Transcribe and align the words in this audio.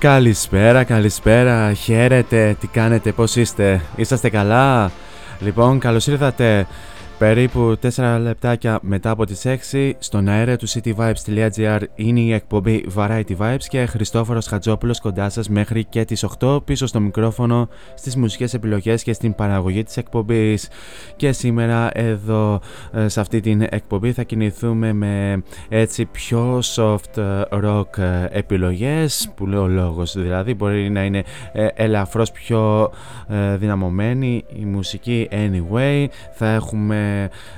Καλησπέρα, 0.00 0.84
καλησπέρα, 0.84 1.72
χαίρετε, 1.72 2.56
τι 2.60 2.66
κάνετε, 2.66 3.12
πώς 3.12 3.36
είστε, 3.36 3.80
είσαστε 3.96 4.28
καλά; 4.30 4.90
Λοιπόν, 5.40 5.78
καλώς 5.78 6.06
ήρθατε 6.06 6.66
περίπου 7.20 7.76
4 7.94 8.18
λεπτάκια 8.20 8.78
μετά 8.82 9.10
από 9.10 9.26
τις 9.26 9.46
6 9.72 9.92
στον 9.98 10.28
αέρα 10.28 10.56
του 10.56 10.68
cityvibes.gr 10.68 11.80
είναι 11.94 12.20
η 12.20 12.32
εκπομπή 12.32 12.84
Variety 12.96 13.36
Vibes 13.38 13.64
και 13.68 13.86
Χριστόφορος 13.86 14.46
Χατζόπουλος 14.46 15.00
κοντά 15.00 15.28
σας 15.28 15.48
μέχρι 15.48 15.84
και 15.84 16.04
τις 16.04 16.26
8 16.40 16.64
πίσω 16.64 16.86
στο 16.86 17.00
μικρόφωνο 17.00 17.68
στις 17.94 18.16
μουσικές 18.16 18.54
επιλογές 18.54 19.02
και 19.02 19.12
στην 19.12 19.34
παραγωγή 19.34 19.82
της 19.82 19.96
εκπομπής. 19.96 20.68
Και 21.16 21.32
σήμερα 21.32 21.90
εδώ 21.92 22.60
ε, 22.92 23.08
σε 23.08 23.20
αυτή 23.20 23.40
την 23.40 23.66
εκπομπή 23.70 24.12
θα 24.12 24.22
κινηθούμε 24.22 24.92
με 24.92 25.42
έτσι 25.68 26.04
πιο 26.04 26.60
soft 26.74 27.16
ε, 27.16 27.42
rock 27.50 27.98
ε, 27.98 28.26
επιλογές 28.30 29.30
που 29.34 29.46
λέω 29.46 29.66
λόγος 29.66 30.18
δηλαδή 30.18 30.54
μπορεί 30.54 30.90
να 30.90 31.04
είναι 31.04 31.22
ε, 31.52 31.66
ελαφρώς 31.74 32.30
πιο 32.30 32.92
ε, 33.28 33.56
δυναμωμένη 33.56 34.44
η 34.60 34.64
μουσική 34.64 35.28
anyway. 35.32 36.06
Θα 36.32 36.48
έχουμε 36.48 37.09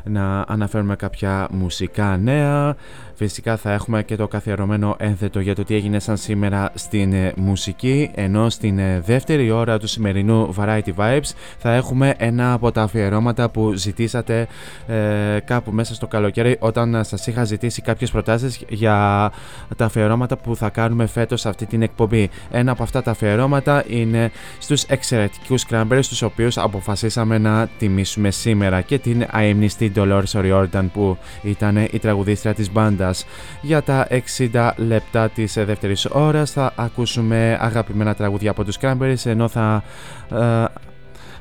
να 0.05 0.45
αναφέρουμε 0.49 0.97
κάποια 0.97 1.49
μουσικά 1.51 2.17
νέα 2.17 2.77
Φυσικά 3.15 3.57
θα 3.57 3.73
έχουμε 3.73 4.03
και 4.03 4.17
το 4.17 4.29
καθιερωμένο 4.29 4.97
ένθετο 4.99 5.41
για 5.41 5.55
το 5.55 5.65
τι 5.65 5.75
έγινε 5.75 5.99
σαν 5.99 6.17
σήμερα 6.17 6.71
στην 6.75 7.13
ε, 7.13 7.33
μουσική 7.37 8.11
ενώ 8.15 8.51
στην 8.51 8.79
ε, 8.79 9.01
δεύτερη 9.01 9.51
ώρα 9.51 9.79
του 9.79 9.87
σημερινού 9.87 10.55
Variety 10.59 10.95
Vibes 10.97 11.31
θα 11.59 11.73
έχουμε 11.73 12.15
ένα 12.17 12.53
από 12.53 12.73
τα 12.73 12.83
αφιερώματα 12.83 13.51
που 13.51 13.73
ζητήσατε 13.73 14.47
ε, 14.87 15.39
κάπου 15.45 15.71
μέσα 15.71 15.95
στο 15.95 16.07
καλοκαίρι 16.07 16.57
όταν 16.59 16.95
ε, 16.95 17.03
σας 17.03 17.27
είχα 17.27 17.45
ζητήσει 17.45 17.83
κάποιες 17.83 18.11
προτάσεις 18.11 18.65
για 18.69 19.31
τα 19.77 19.85
αφιερώματα 19.85 20.37
που 20.37 20.57
θα 20.57 20.69
κάνουμε 20.69 21.07
φέτος 21.07 21.41
σε 21.41 21.49
αυτή 21.49 21.67
την 21.67 21.83
εκπομπή. 21.83 22.31
Ένα 22.51 22.73
από 22.73 22.83
αυτά 22.83 23.03
τα 23.03 23.11
αφιερώματα 23.11 23.85
είναι 23.89 24.31
στους 24.59 24.83
εξαιρετικούς 24.83 25.65
Cranberries 25.71 26.07
τους 26.09 26.23
οποίους 26.23 26.59
αποφασίσαμε 26.59 27.39
να 27.39 27.69
τιμήσουμε 27.79 28.31
σήμερα 28.31 28.81
και 28.81 28.99
την 28.99 29.27
αειμνηστή 29.43 29.93
Dolores 29.97 30.33
O'Riordan 30.33 30.87
που 30.93 31.17
ήταν 31.43 31.77
η 31.77 31.99
τραγουδίστρια 31.99 32.55
της 32.55 32.73
μπάντας. 32.73 33.27
Για 33.63 33.83
τα 33.83 34.07
60 34.51 34.71
λεπτά 34.77 35.29
της 35.29 35.57
ε, 35.57 35.65
δεύτερης 35.65 36.05
ώρας 36.05 36.51
θα 36.51 36.73
ακούσουμε 36.77 37.59
αγαπημένα 37.61 38.15
τραγούδια 38.15 38.51
από 38.51 38.65
τους 38.65 38.77
Cranberries 38.81 39.25
ενώ 39.25 39.49
θα 39.49 39.83
ε, 40.31 40.65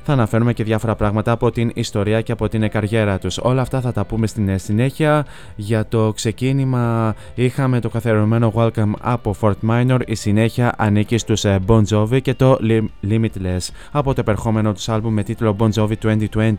θα 0.03 0.13
αναφέρουμε 0.13 0.53
και 0.53 0.63
διάφορα 0.63 0.95
πράγματα 0.95 1.31
από 1.31 1.51
την 1.51 1.71
ιστορία 1.74 2.21
και 2.21 2.31
από 2.31 2.48
την 2.50 2.69
καριέρα 2.69 3.18
τους. 3.18 3.38
Όλα 3.38 3.62
αυτά 3.62 3.81
θα 3.81 3.92
τα 3.92 4.06
πούμε 4.06 4.27
στην 4.27 4.50
ε, 4.50 4.57
συνέχεια. 4.57 5.25
Για 5.56 5.86
το 5.86 6.12
ξεκίνημα 6.15 7.15
είχαμε 7.36 7.80
το 7.80 7.89
καθιερωμένο 7.89 8.54
Welcome 8.56 8.92
από 9.01 9.36
Fort 9.42 9.69
Minor. 9.69 10.00
Η 10.06 10.15
συνέχεια 10.15 10.74
ανήκει 10.77 11.18
στους 11.18 11.45
ε, 11.45 11.59
Bon 11.68 11.81
Jovi 11.89 12.21
και 12.21 12.33
το 12.33 12.57
Lim- 12.62 13.09
Limitless 13.09 13.68
από 13.92 14.13
το 14.13 14.21
επερχόμενο 14.21 14.74
τους 14.74 14.89
άλμπουμ 14.89 15.13
με 15.13 15.24
τίτλο 15.24 15.56
Bon 15.59 15.69
Jovi 15.74 15.94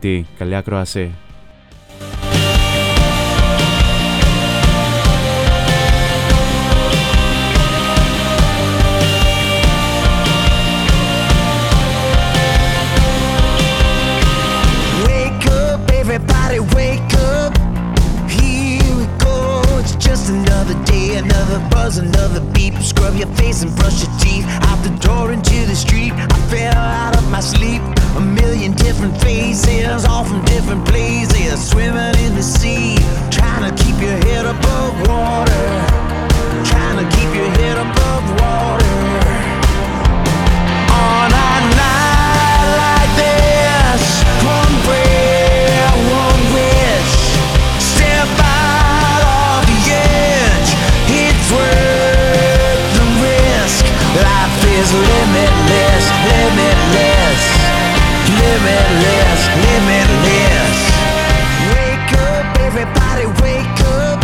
2020. 0.01 0.21
Καλή 0.37 0.55
ακρόαση. 0.55 1.11
Your 23.25 23.35
face 23.35 23.63
and 23.63 23.75
brush 23.75 24.03
your 24.03 24.11
teeth. 24.19 24.45
Out 24.67 24.79
the 24.83 24.93
door 24.99 25.31
into 25.31 25.65
the 25.65 25.75
street. 25.75 26.13
I 26.13 26.39
fell 26.49 26.75
out 26.75 27.15
of 27.17 27.29
my 27.31 27.39
sleep. 27.39 27.81
A 28.17 28.21
million 28.21 28.73
different 28.73 29.15
faces, 29.21 30.05
all 30.05 30.23
from 30.23 30.43
different 30.45 30.85
places, 30.85 31.69
swimming 31.69 32.15
in 32.25 32.35
the 32.35 32.43
sea, 32.43 32.97
trying 33.31 33.63
to 33.65 33.83
keep 33.83 33.97
your 33.99 34.17
head 34.27 34.45
above 34.45 34.93
water, 35.07 35.65
trying 36.69 36.97
to 37.01 37.07
keep 37.15 37.29
your 37.33 37.51
head 37.59 37.77
above 37.77 38.25
water. 38.41 38.93
On 40.93 41.42
limitless, 54.93 56.05
limitless, 56.29 57.41
limitless, 58.37 59.41
limitless. 59.65 60.77
Wake 61.73 62.11
up, 62.29 62.45
everybody, 62.61 63.25
wake 63.41 63.79
up. 64.05 64.21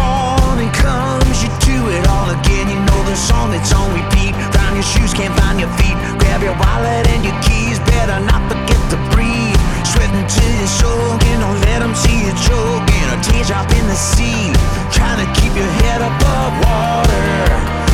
Morning 0.00 0.72
comes, 0.72 1.42
you 1.44 1.50
do 1.60 1.78
it 1.92 2.06
all 2.08 2.30
again. 2.32 2.66
You 2.72 2.80
know 2.80 3.00
the 3.04 3.16
song 3.16 3.52
that's 3.52 3.72
on 3.72 3.92
repeat. 3.92 4.32
Round 4.56 4.74
your 4.74 4.86
shoes, 4.86 5.12
can't 5.12 5.34
find 5.40 5.60
your 5.60 5.70
feet. 5.76 5.96
Grab 6.20 6.40
your 6.42 6.56
wallet 6.56 7.04
and 7.12 7.24
your 7.24 7.36
keys. 7.44 7.78
Better 7.92 8.18
not 8.24 8.40
forget 8.48 8.80
to 8.92 8.98
breathe. 9.12 9.60
Sweating 9.84 10.26
till 10.32 10.52
you're 10.60 10.74
soaking. 10.80 11.38
Don't 11.44 11.60
let 11.68 11.80
them 11.84 11.94
see 11.94 12.24
you 12.24 12.32
choking. 12.48 13.06
A 13.12 13.18
teardrop 13.20 13.68
in 13.76 13.84
the 13.86 13.98
sea. 13.98 14.52
Trying 14.96 15.20
to 15.20 15.28
keep 15.38 15.52
your 15.52 15.70
head 15.84 16.00
above 16.00 16.52
water. 16.64 17.93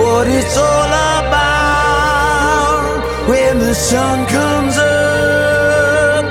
what 0.00 0.24
it's 0.38 0.56
all 0.56 0.92
about 1.20 2.92
when 3.30 3.54
the 3.58 3.74
sun 3.74 4.16
comes 4.36 4.76
up 4.78 6.24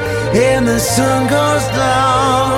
and 0.49 0.67
the 0.67 0.79
sun 0.79 1.19
goes 1.37 1.65
down. 1.85 2.57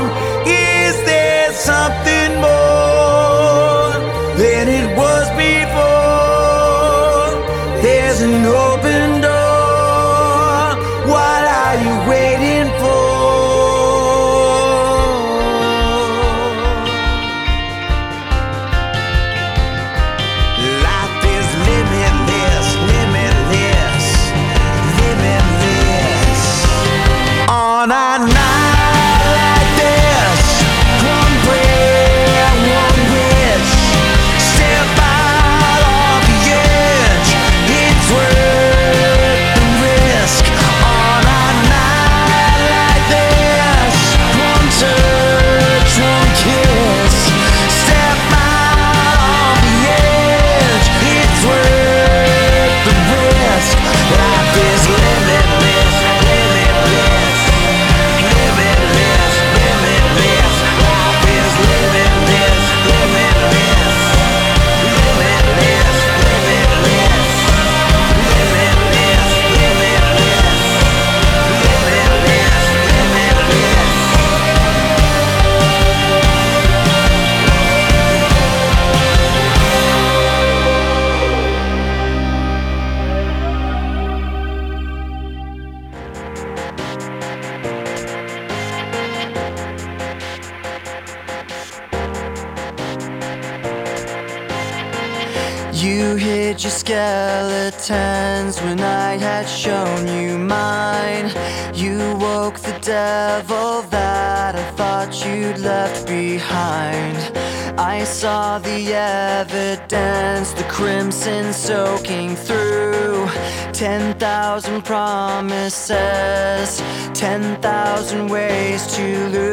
Thousand 118.10 118.28
ways 118.28 118.88
to 118.88 119.30
lose. 119.30 119.49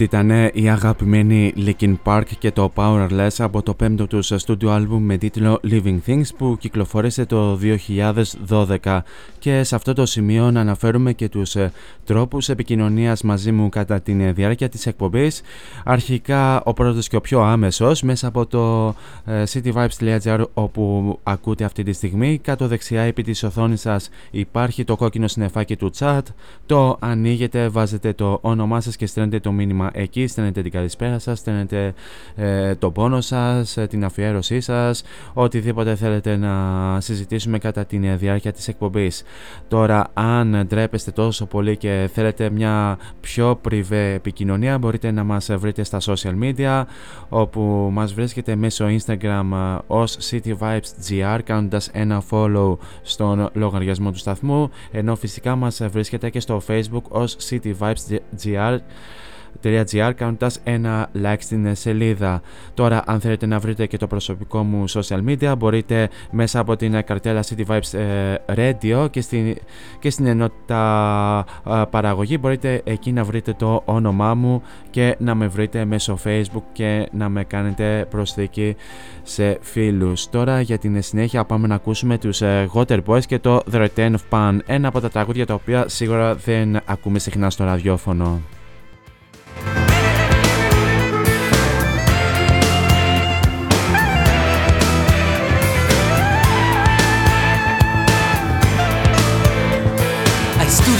Αυτή 0.00 0.16
ήταν 0.16 0.50
η 0.52 0.70
αγαπημένη 0.70 1.52
Linkin 1.56 1.94
Park 2.04 2.22
και 2.38 2.50
το 2.50 2.72
Powerless 2.74 3.28
από 3.38 3.62
το 3.62 3.74
πέμπτο 3.74 4.06
τους 4.06 4.32
studio 4.46 4.68
album 4.68 4.98
με 4.98 5.16
τίτλο 5.16 5.60
Living 5.70 5.98
Things 6.06 6.26
που 6.36 6.56
κυκλοφόρησε 6.58 7.24
το 7.24 7.58
2012 8.48 9.00
και 9.38 9.62
σε 9.62 9.74
αυτό 9.74 9.92
το 9.92 10.06
σημείο 10.06 10.50
να 10.50 10.60
αναφέρουμε 10.60 11.12
και 11.12 11.28
τους 11.28 11.56
ε, 11.56 11.72
τρόπους 12.04 12.48
επικοινωνίας 12.48 13.22
μαζί 13.22 13.52
μου 13.52 13.68
κατά 13.68 14.00
τη 14.00 14.12
διάρκεια 14.12 14.68
της 14.68 14.86
εκπομπής. 14.86 15.42
Αρχικά 15.84 16.62
ο 16.62 16.72
πρώτος 16.72 17.08
και 17.08 17.16
ο 17.16 17.20
πιο 17.20 17.40
άμεσος 17.40 18.02
μέσα 18.02 18.26
από 18.26 18.46
το 18.46 18.94
ε, 19.24 19.42
cityvibes.gr 19.52 20.44
όπου 20.54 21.18
ακούτε 21.22 21.64
αυτή 21.64 21.82
τη 21.82 21.92
στιγμή. 21.92 22.38
Κάτω 22.38 22.66
δεξιά 22.66 23.02
επί 23.02 23.22
της 23.22 23.42
οθόνης 23.42 23.80
σας 23.80 24.08
υπάρχει 24.30 24.84
το 24.84 24.96
κόκκινο 24.96 25.28
συνεφάκι 25.28 25.76
του 25.76 25.90
chat. 25.98 26.22
Το 26.66 26.96
ανοίγετε, 27.00 27.68
βάζετε 27.68 28.12
το 28.12 28.38
όνομά 28.42 28.80
σας 28.80 28.96
και 28.96 29.06
στέλνετε 29.06 29.40
το 29.40 29.52
μήνυμα 29.52 29.89
εκεί, 29.92 30.26
στέλνετε 30.26 30.62
την 30.62 30.70
καλησπέρα 30.70 31.18
σας, 31.18 31.38
στέλνετε 31.38 31.94
ε, 32.36 32.74
το 32.74 32.90
πόνο 32.90 33.20
σας, 33.20 33.76
ε, 33.76 33.86
την 33.86 34.04
αφιέρωσή 34.04 34.60
σας, 34.60 35.02
οτιδήποτε 35.32 35.94
θέλετε 35.94 36.36
να 36.36 37.00
συζητήσουμε 37.00 37.58
κατά 37.58 37.84
τη 37.84 37.98
διάρκεια 37.98 38.52
της 38.52 38.68
εκπομπής. 38.68 39.22
Τώρα 39.68 40.06
αν 40.14 40.66
ντρέπεστε 40.66 41.10
τόσο 41.10 41.46
πολύ 41.46 41.76
και 41.76 42.10
θέλετε 42.12 42.50
μια 42.50 42.98
πιο 43.20 43.58
πριβέ 43.60 44.12
επικοινωνία 44.12 44.78
μπορείτε 44.78 45.10
να 45.10 45.24
μας 45.24 45.50
βρείτε 45.52 45.82
στα 45.82 45.98
social 46.00 46.34
media 46.42 46.84
όπου 47.28 47.88
μας 47.92 48.12
βρίσκεται 48.12 48.56
μέσω 48.56 48.86
Instagram 48.86 49.44
ε, 49.52 49.78
ως 49.86 50.18
cityvibesgr 50.30 51.38
κάνοντας 51.44 51.88
ένα 51.92 52.22
follow 52.30 52.76
στον 53.02 53.50
λογαριασμό 53.52 54.10
του 54.10 54.18
σταθμού 54.18 54.70
ενώ 54.90 55.16
φυσικά 55.16 55.56
μας 55.56 55.80
βρίσκεται 55.90 56.30
και 56.30 56.40
στο 56.40 56.62
facebook 56.68 57.02
ως 57.08 57.36
cityvibesgr 57.50 58.78
cityvibes.gr 59.62 60.12
κάνοντα 60.16 60.50
ένα 60.64 61.10
like 61.22 61.36
στην 61.38 61.74
σελίδα. 61.74 62.42
Τώρα, 62.74 63.02
αν 63.06 63.20
θέλετε 63.20 63.46
να 63.46 63.58
βρείτε 63.58 63.86
και 63.86 63.96
το 63.96 64.06
προσωπικό 64.06 64.62
μου 64.62 64.84
social 64.88 65.24
media, 65.26 65.54
μπορείτε 65.58 66.08
μέσα 66.30 66.58
από 66.58 66.76
την 66.76 67.04
καρτέλα 67.04 67.42
City 67.42 67.66
Vibes 67.66 67.98
ε, 67.98 68.34
Radio 68.46 69.06
και 69.10 69.20
στην, 69.20 69.56
και 69.98 70.10
στην 70.10 70.26
ενότητα 70.26 71.44
ε, 71.66 71.82
παραγωγή 71.90 72.36
μπορείτε 72.40 72.80
εκεί 72.84 73.12
να 73.12 73.24
βρείτε 73.24 73.52
το 73.52 73.82
όνομά 73.84 74.34
μου 74.34 74.62
και 74.90 75.16
να 75.18 75.34
με 75.34 75.46
βρείτε 75.46 75.84
μέσω 75.84 76.18
facebook 76.24 76.62
και 76.72 77.08
να 77.12 77.28
με 77.28 77.44
κάνετε 77.44 78.06
προσθήκη 78.10 78.76
σε 79.22 79.58
φίλους. 79.60 80.28
Τώρα 80.28 80.60
για 80.60 80.78
την 80.78 81.02
συνέχεια 81.02 81.44
πάμε 81.44 81.66
να 81.66 81.74
ακούσουμε 81.74 82.18
τους 82.18 82.40
ε, 82.40 82.68
Water 82.74 82.98
Boys 83.06 83.24
και 83.24 83.38
το 83.38 83.62
The 83.72 83.86
Return 83.86 84.14
of 84.14 84.28
Pan, 84.30 84.58
ένα 84.66 84.88
από 84.88 85.00
τα 85.00 85.10
τραγούδια 85.10 85.46
τα 85.46 85.54
οποία 85.54 85.88
σίγουρα 85.88 86.34
δεν 86.34 86.80
ακούμε 86.84 87.18
συχνά 87.18 87.50
στο 87.50 87.64
ραδιόφωνο. 87.64 88.40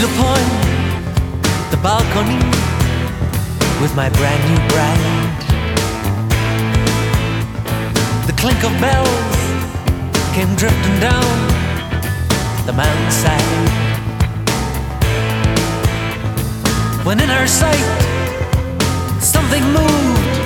Upon 0.03 0.39
the 1.69 1.77
balcony 1.83 2.41
with 3.81 3.95
my 3.95 4.09
brand 4.09 4.41
new 4.49 4.59
bride. 4.69 5.41
The 8.25 8.33
clink 8.33 8.63
of 8.63 8.73
bells 8.81 9.37
came 10.33 10.55
drifting 10.55 10.99
down 10.99 11.37
the 12.65 12.73
mountainside. 12.73 13.51
When 17.05 17.19
in 17.19 17.29
her 17.29 17.45
sight, 17.45 17.87
something 19.21 19.63
moved, 19.77 20.37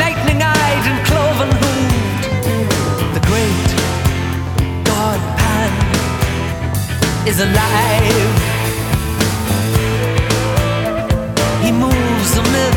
lightning 0.00 0.40
eyed 0.42 0.84
and 0.90 1.06
cloven 1.06 1.50
hooved. 1.50 1.83
Is 7.26 7.40
alive. 7.40 8.34
He 11.64 11.72
moves 11.72 12.32
amid 12.36 12.74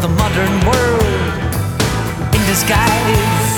the 0.00 0.08
modern 0.08 0.54
world 0.68 1.32
in 2.34 2.42
disguise. 2.52 3.48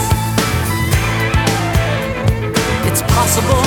It's 2.88 3.02
possible 3.16 3.66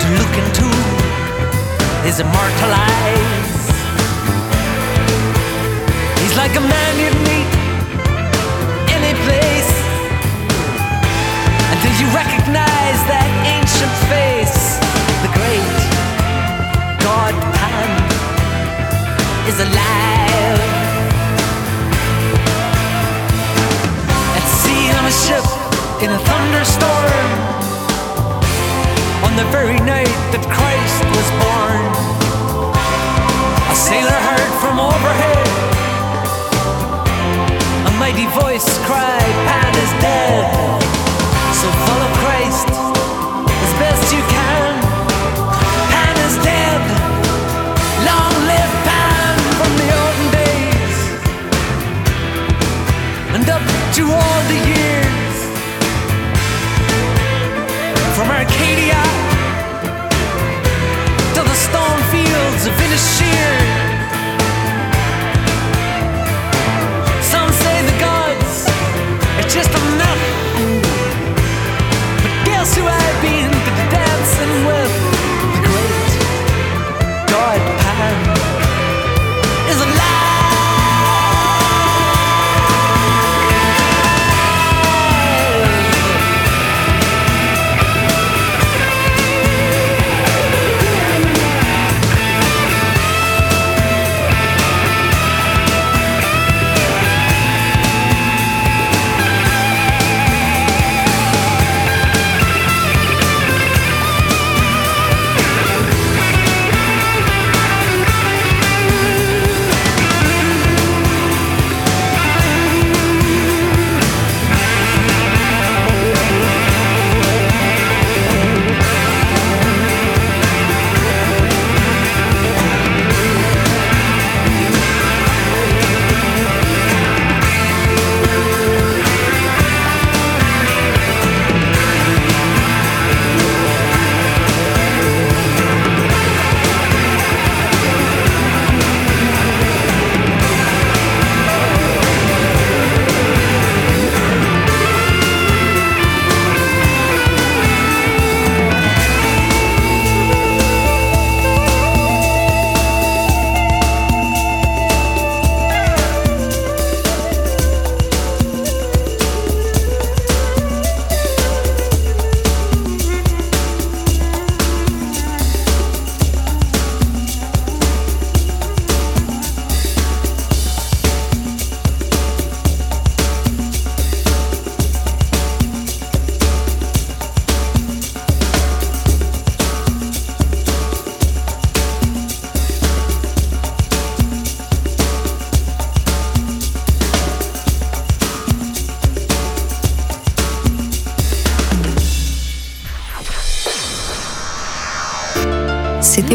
to 0.00 0.06
look 0.20 0.34
into 0.42 0.68
his 2.06 2.20
immortal 2.20 2.72
eyes. 2.92 3.60
He's 6.20 6.36
like 6.36 6.54
a 6.56 6.64
man 6.74 6.92
you'd 7.00 7.20
meet 7.28 7.50
any 8.96 9.14
place 9.24 9.67
until 11.72 11.94
you 12.00 12.08
recognize 12.16 12.98
that 13.12 13.26
ancient 13.44 13.94
face 14.08 14.80
the 15.24 15.30
great 15.36 15.78
God 17.04 17.34
Pan 17.56 17.90
is 19.50 19.58
alive. 19.60 20.60
At 24.36 24.46
sea 24.60 24.84
on 24.96 25.04
a 25.04 25.14
ship 25.24 25.46
in 26.04 26.10
a 26.14 26.20
thunderstorm, 26.28 27.30
on 29.26 29.32
the 29.36 29.46
very 29.52 29.78
night 29.84 30.14
that 30.32 30.44
Christ 30.48 31.00
was 31.16 31.28
born, 31.42 31.82
a 33.72 33.76
sailor 33.76 34.18
heard 34.28 34.52
from 34.62 34.80
overhead 34.80 35.48
a 37.86 37.90
mighty 37.98 38.26
voice 38.40 38.66
cried, 38.86 39.34
Pan 39.46 39.74
is 39.76 40.02
dead. 40.02 40.87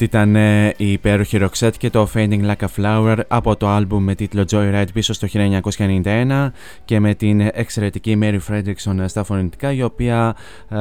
Αυτή 0.00 0.16
ήταν 0.16 0.36
ε, 0.36 0.74
η 0.76 0.92
υπέροχη 0.92 1.38
Roxette 1.40 1.76
και 1.78 1.90
το 1.90 2.08
Fading 2.14 2.44
Like 2.44 2.56
a 2.56 2.66
Flower 2.76 3.16
από 3.28 3.56
το 3.56 3.68
άλμπουμ 3.68 4.04
με 4.04 4.14
τίτλο 4.14 4.44
Joyride 4.50 4.86
πίσω 4.92 5.12
στο 5.12 5.28
1991 5.32 6.50
και 6.84 7.00
με 7.00 7.14
την 7.14 7.40
εξαιρετική 7.40 8.18
Mary 8.22 8.38
Fredrickson 8.48 9.04
στα 9.06 9.24
φωνητικά 9.24 9.72
η 9.72 9.82
οποία 9.82 10.36
ε, 10.68 10.76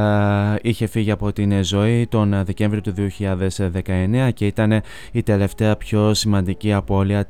είχε 0.62 0.88
φύγει 0.88 1.12
από 1.12 1.34
την 1.34 1.64
ζωή 1.64 2.08
τον 2.08 2.44
Δεκέμβριο 2.46 2.82
του 2.82 2.94
2019 3.20 4.30
και 4.34 4.46
ήταν 4.46 4.82
η 5.12 5.24
τελευταία 5.24 5.76
πιο 5.76 6.14
σημαντική 6.14 6.74
απώλεια 6.74 7.26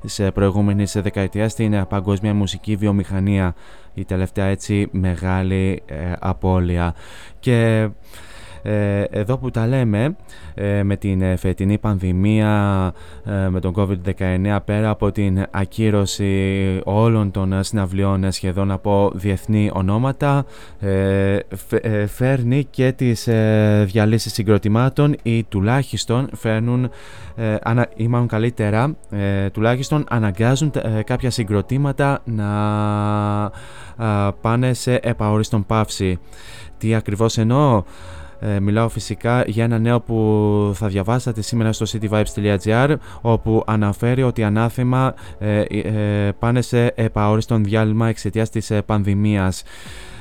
της 0.00 0.20
προηγούμενης 0.34 0.92
δεκαετίας 0.92 1.52
στην 1.52 1.86
παγκόσμια 1.88 2.34
μουσική 2.34 2.76
βιομηχανία. 2.76 3.54
Η 3.94 4.04
τελευταία 4.04 4.46
έτσι 4.46 4.88
μεγάλη 4.90 5.82
ε, 5.86 5.94
απώλεια. 6.18 6.94
Και 7.40 7.52
ε, 7.52 7.90
εδώ 9.10 9.38
που 9.38 9.50
τα 9.50 9.66
λέμε 9.66 10.16
ε, 10.54 10.82
με 10.82 10.96
την 10.96 11.22
ε, 11.22 11.36
φετινή 11.36 11.78
πανδημία 11.78 12.92
με 13.50 13.60
τον 13.60 13.74
COVID-19 13.76 14.58
πέρα 14.64 14.90
από 14.90 15.12
την 15.12 15.46
ακύρωση 15.50 16.80
όλων 16.84 17.30
των 17.30 17.62
συναυλιών 17.62 18.32
σχεδόν 18.32 18.70
από 18.70 19.10
διεθνή 19.14 19.70
ονόματα 19.72 20.44
φέρνει 22.06 22.64
και 22.70 22.92
τις 22.92 23.28
διαλύσεις 23.84 24.32
συγκροτημάτων 24.32 25.16
ή 25.22 25.44
τουλάχιστον 25.44 26.28
φέρνουν 26.36 26.90
ή 27.96 28.08
μάλλον 28.08 28.26
καλύτερα 28.26 28.96
τουλάχιστον 29.52 30.04
αναγκάζουν 30.08 30.72
κάποια 31.04 31.30
συγκροτήματα 31.30 32.20
να 32.24 32.48
πάνε 34.40 34.72
σε 34.72 34.94
επαόριστον 35.02 35.66
παύση. 35.66 36.18
Τι 36.78 36.94
ακριβώς 36.94 37.38
εννοώ; 37.38 37.82
Ε, 38.40 38.60
μιλάω 38.60 38.88
φυσικά 38.88 39.44
για 39.46 39.64
ένα 39.64 39.78
νέο 39.78 40.00
που 40.00 40.70
θα 40.74 40.88
διαβάσατε 40.88 41.42
σήμερα 41.42 41.72
στο 41.72 41.86
cityvibes.gr 41.88 42.94
όπου 43.20 43.62
αναφέρει 43.66 44.22
ότι 44.22 44.42
ανάθεμα 44.42 45.14
ε, 45.38 45.60
ε, 45.60 46.32
πάνε 46.38 46.60
σε 46.62 46.86
επαόριστον 46.86 47.64
διάλειμμα 47.64 48.08
εξαιτίας 48.08 48.50
της 48.50 48.72
πανδημίας. 48.86 49.62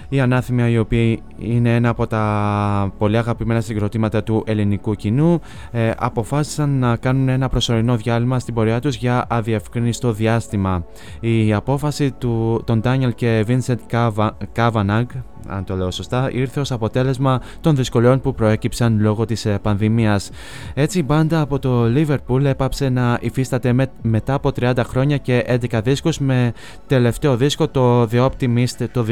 οι 0.09 0.19
Ανάθυμια 0.19 0.69
οι 0.69 0.77
οποίοι 0.77 1.21
είναι 1.37 1.75
ένα 1.75 1.89
από 1.89 2.07
τα 2.07 2.93
πολύ 2.97 3.17
αγαπημένα 3.17 3.61
συγκροτήματα 3.61 4.23
του 4.23 4.43
ελληνικού 4.47 4.95
κοινού 4.95 5.41
ε, 5.71 5.91
αποφάσισαν 5.97 6.69
να 6.69 6.95
κάνουν 6.95 7.29
ένα 7.29 7.49
προσωρινό 7.49 7.95
διάλειμμα 7.95 8.39
στην 8.39 8.53
πορεία 8.53 8.79
τους 8.79 8.95
για 8.95 9.25
αδιευκρινιστό 9.29 10.11
διάστημα. 10.11 10.85
Η 11.19 11.53
απόφαση 11.53 12.11
του, 12.11 12.61
των 12.65 12.81
Daniel 12.83 13.15
και 13.15 13.45
Vincent 13.47 14.09
Kavanagh 14.55 15.05
αν 15.49 15.63
το 15.63 15.75
λέω 15.75 15.91
σωστά, 15.91 16.29
ήρθε 16.31 16.59
ως 16.59 16.71
αποτέλεσμα 16.71 17.41
των 17.61 17.75
δυσκολιών 17.75 18.21
που 18.21 18.33
προέκυψαν 18.33 18.99
λόγω 18.99 19.25
της 19.25 19.45
ε, 19.45 19.59
πανδημίας. 19.61 20.29
Έτσι 20.73 20.99
η 20.99 21.03
μπάντα 21.05 21.41
από 21.41 21.59
το 21.59 21.83
Liverpool 21.95 22.43
έπαψε 22.43 22.89
να 22.89 23.17
υφίσταται 23.21 23.73
μετά 24.01 24.33
από 24.33 24.51
30 24.59 24.73
χρόνια 24.87 25.17
και 25.17 25.45
11 25.71 25.79
δίσκους 25.83 26.19
με 26.19 26.53
τελευταίο 26.87 27.37
δίσκο 27.37 27.67
το 27.67 28.03
The 28.11 28.29
Optimist 28.29 28.87
το 28.91 29.05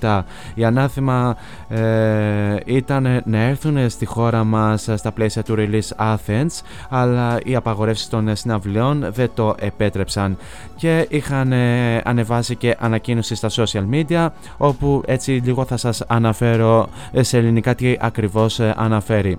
2017. 0.00 0.22
Η 0.54 0.64
ανάθημα 0.64 1.36
ε, 1.68 2.56
ήταν 2.64 3.22
να 3.24 3.38
έρθουν 3.38 3.90
στη 3.90 4.06
χώρα 4.06 4.44
μας 4.44 4.88
στα 4.94 5.12
πλαίσια 5.12 5.42
του 5.42 5.54
release 5.58 6.14
Athens 6.14 6.60
αλλά 6.88 7.38
οι 7.44 7.54
απαγορεύσεις 7.54 8.08
των 8.08 8.36
συναυλιών 8.36 9.06
δεν 9.12 9.30
το 9.34 9.54
επέτρεψαν 9.58 10.36
και 10.76 11.06
είχαν 11.10 11.52
ε, 11.52 12.00
ανεβάσει 12.04 12.56
και 12.56 12.76
ανακοίνωση 12.78 13.34
στα 13.34 13.48
social 13.50 13.84
media 13.92 14.28
όπου 14.56 15.02
έτσι 15.06 15.19
λίγο 15.28 15.64
θα 15.64 15.76
σας 15.76 16.02
αναφέρω 16.06 16.88
σε 17.20 17.38
ελληνικά 17.38 17.74
τι 17.74 17.96
ακριβώς 18.00 18.60
ε, 18.60 18.74
αναφέρει. 18.76 19.38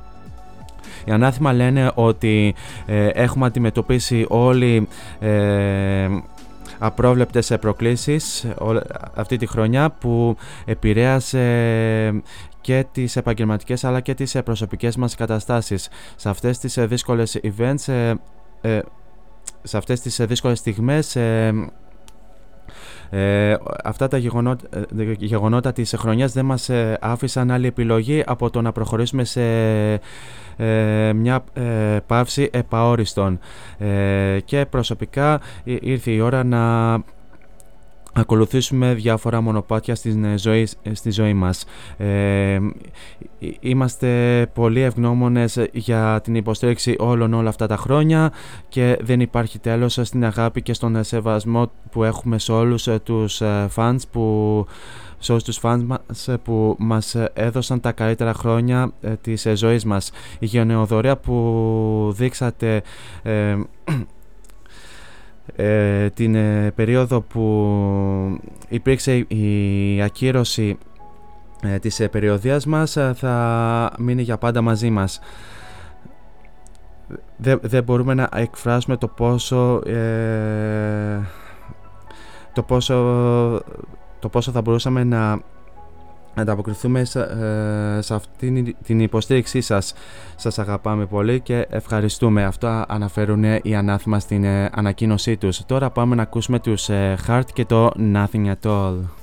Οι 1.05 1.11
ανάθημα 1.11 1.53
λένε 1.53 1.91
ότι 1.93 2.55
ε, 2.85 3.07
έχουμε 3.07 3.45
αντιμετωπίσει 3.45 4.25
όλοι 4.29 4.87
ε, 5.19 6.07
απρόβλεπτες 6.79 7.53
προκλήσεις 7.59 8.47
αυτή 9.15 9.37
τη 9.37 9.45
χρονιά 9.45 9.89
που 9.89 10.37
επηρέασε 10.65 12.21
και 12.61 12.85
τις 12.91 13.15
επαγγελματικές 13.15 13.83
αλλά 13.83 13.99
και 13.99 14.13
τις 14.13 14.37
προσωπικές 14.45 14.95
μας 14.95 15.15
καταστάσεις. 15.15 15.89
Σε 16.15 16.29
αυτές 16.29 16.57
τις 16.57 16.77
δύσκολες 16.79 17.39
events, 17.43 18.13
σε 19.63 19.77
αυτές 19.77 19.99
τις 20.01 20.21
δύσκολες 20.25 20.59
στιγμές 20.59 21.17
ε, 23.13 23.56
αυτά 23.84 24.08
τα 24.08 24.17
γεγονότα, 24.17 24.67
ε, 24.97 25.12
γεγονότα 25.17 25.71
της 25.71 25.95
χρονιάς 25.97 26.34
δεν 26.34 26.45
μας 26.45 26.69
ε, 26.69 26.97
άφησαν 27.02 27.52
άλλη 27.52 27.67
επιλογή 27.67 28.24
από 28.26 28.50
το 28.50 28.62
να 28.62 28.71
προχωρήσουμε 28.71 29.24
σε 29.24 29.41
ε, 30.58 31.13
μια 31.13 31.43
ε, 31.54 31.97
παύση 32.08 32.50
επαόριστον. 32.54 33.39
Και 34.45 34.65
προσωπικά 34.69 35.41
ήρθε 35.63 36.12
η 36.12 36.19
ώρα 36.19 36.43
να 36.43 36.93
ακολουθήσουμε 38.13 38.93
διάφορα 38.93 39.41
μονοπάτια 39.41 39.95
στην 39.95 40.24
ε, 40.24 40.38
ζωή, 40.38 40.67
ε, 40.84 40.93
στη 40.93 41.12
ζωή 41.12 41.34
μας. 41.34 41.65
Ε, 41.97 42.60
είμαστε 43.60 44.47
πολύ 44.54 44.82
ευγνώμονες 44.82 45.60
για 45.71 46.19
την 46.24 46.36
υποστήριξη 46.36 46.95
όλων 47.00 47.34
όλα 47.34 47.50
αυτά 47.50 47.67
τα 47.67 47.78
χρόνια 47.78 48.32
και 48.69 48.97
δεν 49.02 49.19
υπάρχει 49.19 49.60
τέλος 49.60 50.00
στην 50.02 50.26
αγάπη 50.26 50.62
και 50.62 50.74
στον 50.74 51.04
σεβασμό 51.04 51.71
που 51.91 52.04
έχουμε 52.04 52.39
σε 52.39 52.52
όλους 52.52 52.88
τους 53.04 53.41
fans 53.76 54.00
που 54.12 54.65
σε 55.17 55.32
όλους 55.32 55.43
τους 55.43 55.60
fans 55.62 55.84
μας 55.86 56.30
που 56.43 56.76
μας 56.80 57.15
έδωσαν 57.34 57.80
τα 57.80 57.91
καλύτερα 57.91 58.34
χρόνια 58.34 58.91
της 59.21 59.47
ζωής 59.54 59.86
μας. 59.86 60.12
Η 60.39 60.45
γενεοδορία 60.45 61.17
που 61.17 62.13
δείξατε 62.15 62.82
ε, 63.24 63.58
την 66.13 66.35
ε, 66.35 66.71
περίοδο 66.75 67.21
που 67.21 68.39
υπήρξε 68.67 69.15
η 69.17 70.01
ακύρωση 70.01 70.77
ε, 71.61 71.79
της 71.79 71.99
ε, 71.99 72.07
περιοδίας 72.07 72.65
μας 72.65 72.97
θα 73.13 73.91
μείνει 73.97 74.21
για 74.21 74.37
πάντα 74.37 74.61
μαζί 74.61 74.89
μας. 74.89 75.19
Δεν, 77.37 77.59
δεν 77.61 77.83
μπορούμε 77.83 78.13
να 78.13 78.29
εκφράσουμε 78.33 78.97
το 78.97 79.07
πόσο 79.07 79.81
το 82.53 82.63
πόσο 82.63 82.95
το 84.19 84.29
πόσο 84.29 84.51
θα 84.51 84.61
μπορούσαμε 84.61 85.03
να 85.03 85.41
ανταποκριθούμε 86.33 87.03
σε, 87.03 87.19
ε, 87.19 88.01
σε 88.01 88.13
αυτήν 88.13 88.75
την 88.83 88.99
υποστήριξή 88.99 89.61
σας. 89.61 89.93
Σας 90.35 90.59
αγαπάμε 90.59 91.05
πολύ 91.05 91.39
και 91.39 91.67
ευχαριστούμε. 91.69 92.43
Αυτό 92.43 92.85
αναφέρουν 92.87 93.43
οι 93.61 93.75
ανάθημα 93.75 94.19
στην 94.19 94.43
ε, 94.43 94.69
ανακοίνωσή 94.73 95.37
τους. 95.37 95.65
Τώρα 95.65 95.89
πάμε 95.89 96.15
να 96.15 96.21
ακούσουμε 96.21 96.59
τους 96.59 96.89
ε, 96.89 97.17
Heart 97.27 97.45
και 97.53 97.65
το 97.65 97.91
Nothing 98.13 98.53
at 98.53 98.69
All. 98.69 99.20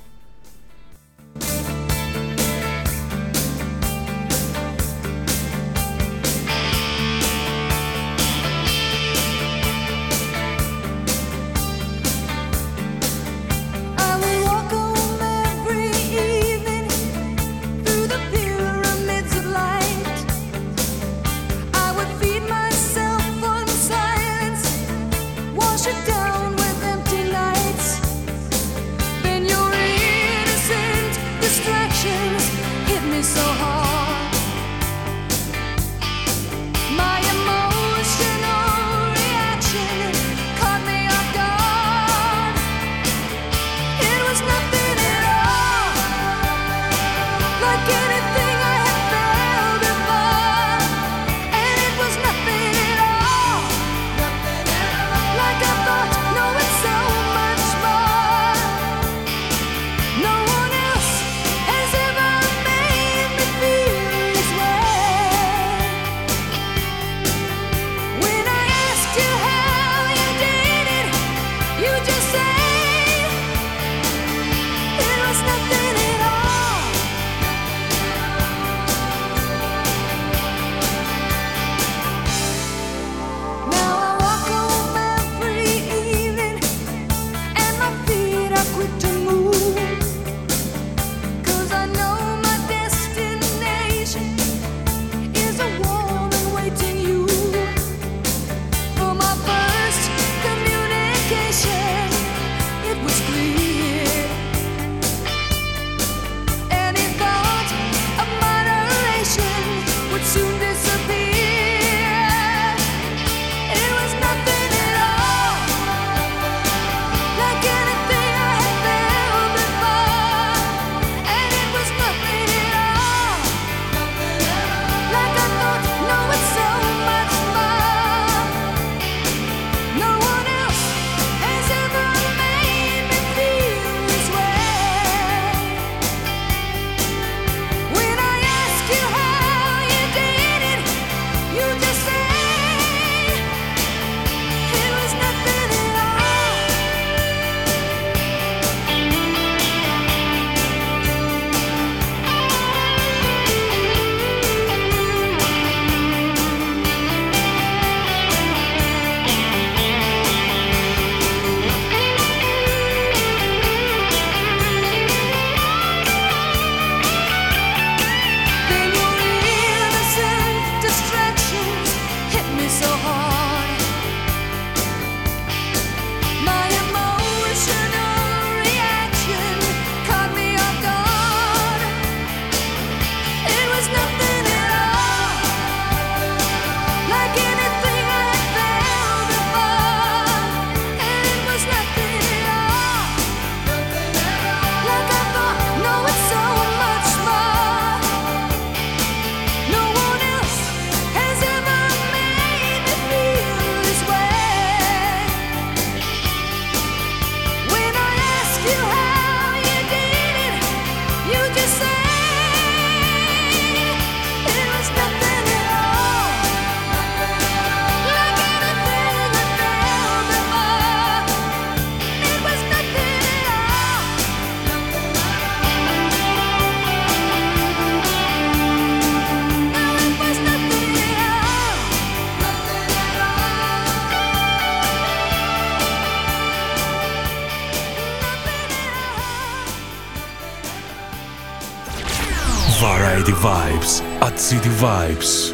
Vibes. 244.79 245.48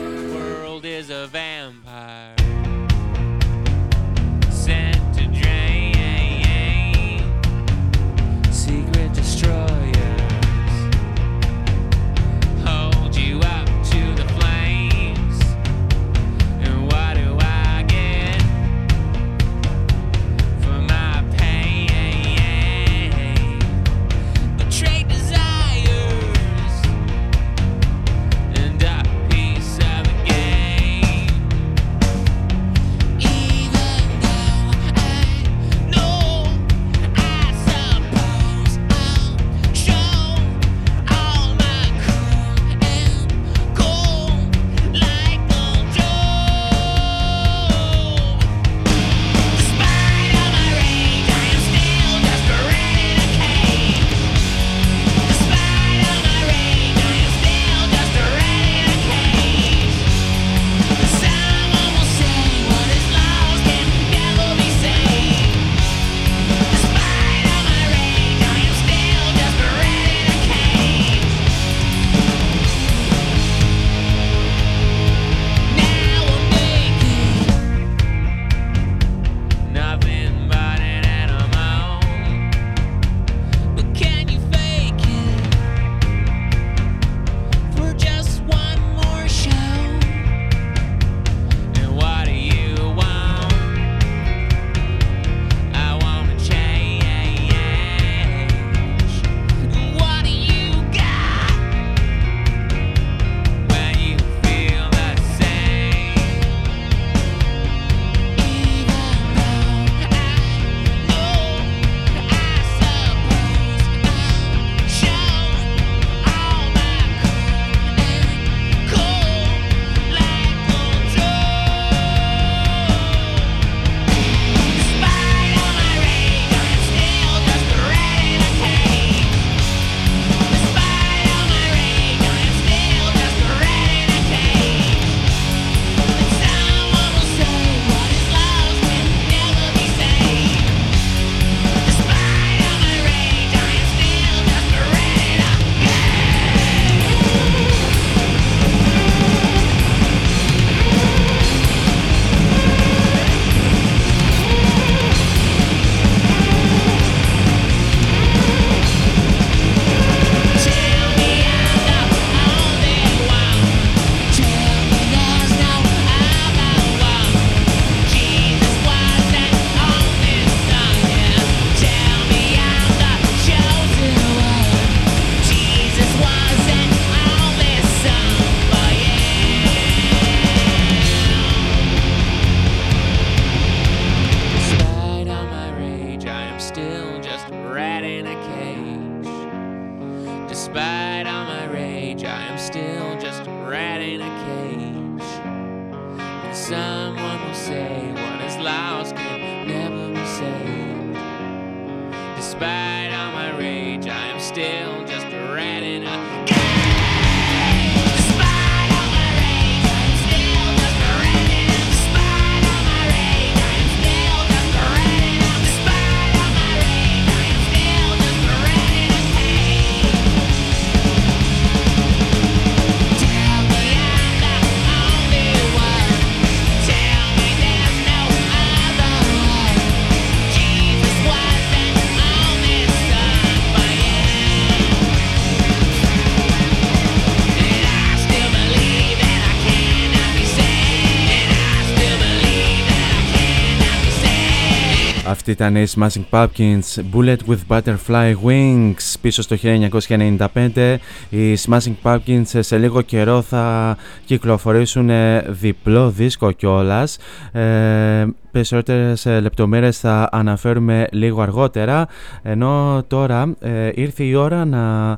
Ήταν 245.55 245.75
η 245.75 245.85
Smashing 245.95 246.25
Pumpkins 246.29 247.01
Bullet 247.13 247.37
with 247.47 247.59
Butterfly 247.67 248.33
Wings 248.45 249.15
πίσω 249.21 249.41
στο 249.41 249.55
1995. 249.63 250.97
Οι 251.29 251.53
Smashing 251.53 251.95
Pumpkins 252.03 252.59
σε 252.59 252.77
λίγο 252.77 253.01
καιρό 253.01 253.41
θα 253.41 253.97
κυκλοφορήσουν 254.25 255.09
διπλό 255.47 256.09
δίσκο 256.09 256.51
κιόλας. 256.51 257.17
Ε, 257.51 258.25
περισσότερες 258.51 259.25
λεπτομέρειες 259.25 259.99
θα 259.99 260.29
αναφέρουμε 260.31 261.07
λίγο 261.11 261.41
αργότερα 261.41 262.07
ενώ 262.41 263.03
τώρα 263.07 263.55
ε, 263.59 263.89
ήρθε 263.93 264.23
η 264.23 264.33
ώρα 264.33 264.65
να 264.65 265.11
ε, 265.11 265.17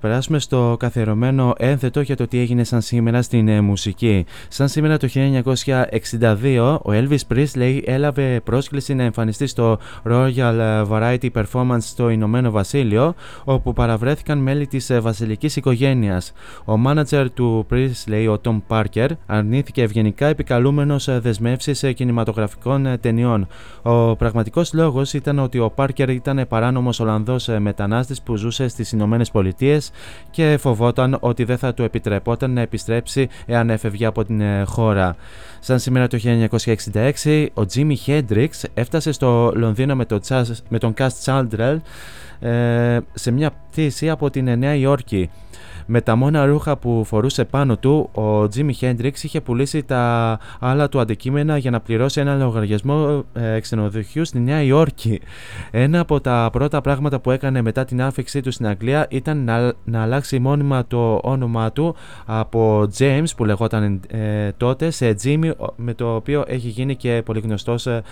περάσουμε 0.00 0.38
στο 0.38 0.76
καθιερωμένο 0.78 1.52
ένθετο 1.56 2.00
για 2.00 2.16
το 2.16 2.26
τι 2.26 2.38
έγινε 2.38 2.64
σαν 2.64 2.80
σήμερα 2.80 3.22
στην 3.22 3.48
ε, 3.48 3.60
μουσική. 3.60 4.24
Σαν 4.48 4.68
σήμερα 4.68 4.96
το 4.96 5.08
1962 5.12 6.78
ο 6.82 6.90
Elvis 6.90 7.34
Presley 7.34 7.80
έλαβε 7.84 8.40
πρόσκληση 8.44 8.94
να 8.94 9.02
εμφανιστεί 9.02 9.46
στο 9.46 9.78
Royal 10.04 10.86
Variety 10.88 11.28
Performance 11.32 11.80
στο 11.80 12.08
Ηνωμένο 12.08 12.50
Βασίλειο 12.50 13.14
όπου 13.44 13.72
παραβρέθηκαν 13.72 14.38
μέλη 14.38 14.66
της 14.66 14.90
ε, 14.90 15.00
βασιλικής 15.00 15.56
οικογένειας. 15.56 16.32
Ο 16.64 16.76
μάνατζερ 16.76 17.30
του 17.32 17.66
Presley, 17.70 18.36
ο 18.36 18.40
Tom 18.44 18.60
Parker, 18.68 19.08
αρνήθηκε 19.26 19.82
ευγενικά 19.82 20.26
επικαλούμενος 20.26 21.08
ε, 21.08 21.18
δεσμεύσεις 21.18 21.82
εκδόσει 21.82 21.94
κινηματογραφικών 21.94 22.96
ταινιών. 23.00 23.46
Ο 23.82 24.16
πραγματικός 24.16 24.72
λόγος 24.72 25.12
ήταν 25.12 25.38
ότι 25.38 25.58
ο 25.58 25.70
Πάρκερ 25.70 26.08
ήταν 26.08 26.44
παράνομος 26.48 27.00
Ολλανδός 27.00 27.48
μετανάστης 27.58 28.22
που 28.22 28.36
ζούσε 28.36 28.68
στις 28.84 28.98
Ηνωμένες 28.98 29.30
Πολιτείες 29.30 29.90
και 30.30 30.56
φοβόταν 30.60 31.16
ότι 31.20 31.44
δεν 31.44 31.58
θα 31.58 31.74
του 31.74 31.82
επιτρεπόταν 31.82 32.50
να 32.52 32.60
επιστρέψει 32.60 33.28
εάν 33.46 33.70
έφευγε 33.70 34.06
από 34.06 34.24
την 34.24 34.42
χώρα. 34.66 35.16
Σαν 35.60 35.78
σήμερα 35.78 36.06
το 36.06 36.18
1966, 37.22 37.46
ο 37.54 37.66
Τζίμι 37.66 37.96
Χέντριξ 37.96 38.64
έφτασε 38.74 39.12
στο 39.12 39.52
Λονδίνο 39.54 39.94
με, 39.94 40.04
το, 40.04 40.20
με 40.68 40.78
τον 40.78 40.94
Καστ 40.94 41.18
Τσάλντρελ 41.18 41.80
ε, 42.40 42.98
σε 43.14 43.30
μια 43.30 43.50
πτήση 43.70 44.10
από 44.10 44.30
την 44.30 44.58
Νέα 44.58 44.74
Υόρκη. 44.74 45.30
Με 45.86 46.00
τα 46.00 46.16
μόνα 46.16 46.46
ρούχα 46.46 46.76
που 46.76 47.04
φορούσε 47.04 47.44
πάνω 47.44 47.76
του, 47.76 48.08
ο 48.12 48.48
Τζίμι 48.48 48.72
Χέντριξ 48.72 49.24
είχε 49.24 49.40
πουλήσει 49.40 49.82
τα 49.82 50.38
άλλα 50.60 50.88
του 50.88 51.00
αντικείμενα 51.00 51.56
για 51.56 51.70
να 51.70 51.80
πληρώσει 51.80 52.20
ένα 52.20 52.34
λογαριασμό 52.34 53.24
ε, 53.32 53.60
ξενοδοχείου 53.60 54.24
στη 54.24 54.40
Νέα 54.40 54.62
Υόρκη. 54.62 55.20
Ένα 55.70 56.00
από 56.00 56.20
τα 56.20 56.48
πρώτα 56.52 56.80
πράγματα 56.80 57.20
που 57.20 57.30
έκανε 57.30 57.62
μετά 57.62 57.84
την 57.84 58.02
άφηξή 58.02 58.40
του 58.40 58.50
στην 58.50 58.66
Αγγλία 58.66 59.06
ήταν 59.10 59.44
να, 59.44 59.72
να 59.84 60.02
αλλάξει 60.02 60.38
μόνιμα 60.38 60.86
το 60.86 61.20
όνομά 61.22 61.72
του 61.72 61.94
από 62.26 62.88
James 62.98 63.24
που 63.36 63.44
λεγόταν 63.44 64.00
ε, 64.08 64.50
τότε 64.56 64.90
σε 64.90 65.16
Jimmy 65.22 65.50
με 65.76 65.94
το 65.94 66.14
οποίο 66.14 66.44
έχει 66.46 66.68
γίνει 66.68 66.96
και 66.96 67.22
πολύ 67.24 67.40
γνωστός 67.40 67.86
ε, 67.86 68.02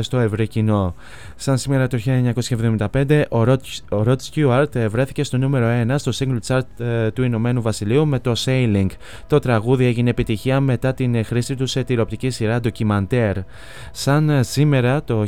στο 0.00 0.18
ευρύ 0.18 0.46
κοινό. 0.46 0.94
Σαν 1.36 1.58
σήμερα 1.58 1.86
το 1.86 1.98
1975 2.92 3.22
ο 3.28 3.42
Rod, 3.90 4.16
Stewart 4.32 4.86
βρέθηκε 4.88 5.24
στο 5.24 5.38
νούμερο 5.38 5.94
1 5.94 5.94
στο 5.96 6.12
single 6.14 6.38
chart 6.46 6.83
του 7.14 7.22
Ηνωμένου 7.22 7.62
Βασιλείου 7.62 8.06
με 8.06 8.18
το 8.18 8.32
Sailing. 8.44 8.86
Το 9.26 9.38
τραγούδι 9.38 9.84
έγινε 9.84 10.10
επιτυχία 10.10 10.60
μετά 10.60 10.94
την 10.94 11.24
χρήση 11.24 11.56
του 11.56 11.66
σε 11.66 11.84
τηλεοπτική 11.84 12.30
σειρά 12.30 12.60
ντοκιμαντέρ. 12.60 13.36
Σαν 13.92 14.44
σήμερα 14.44 15.02
το 15.04 15.24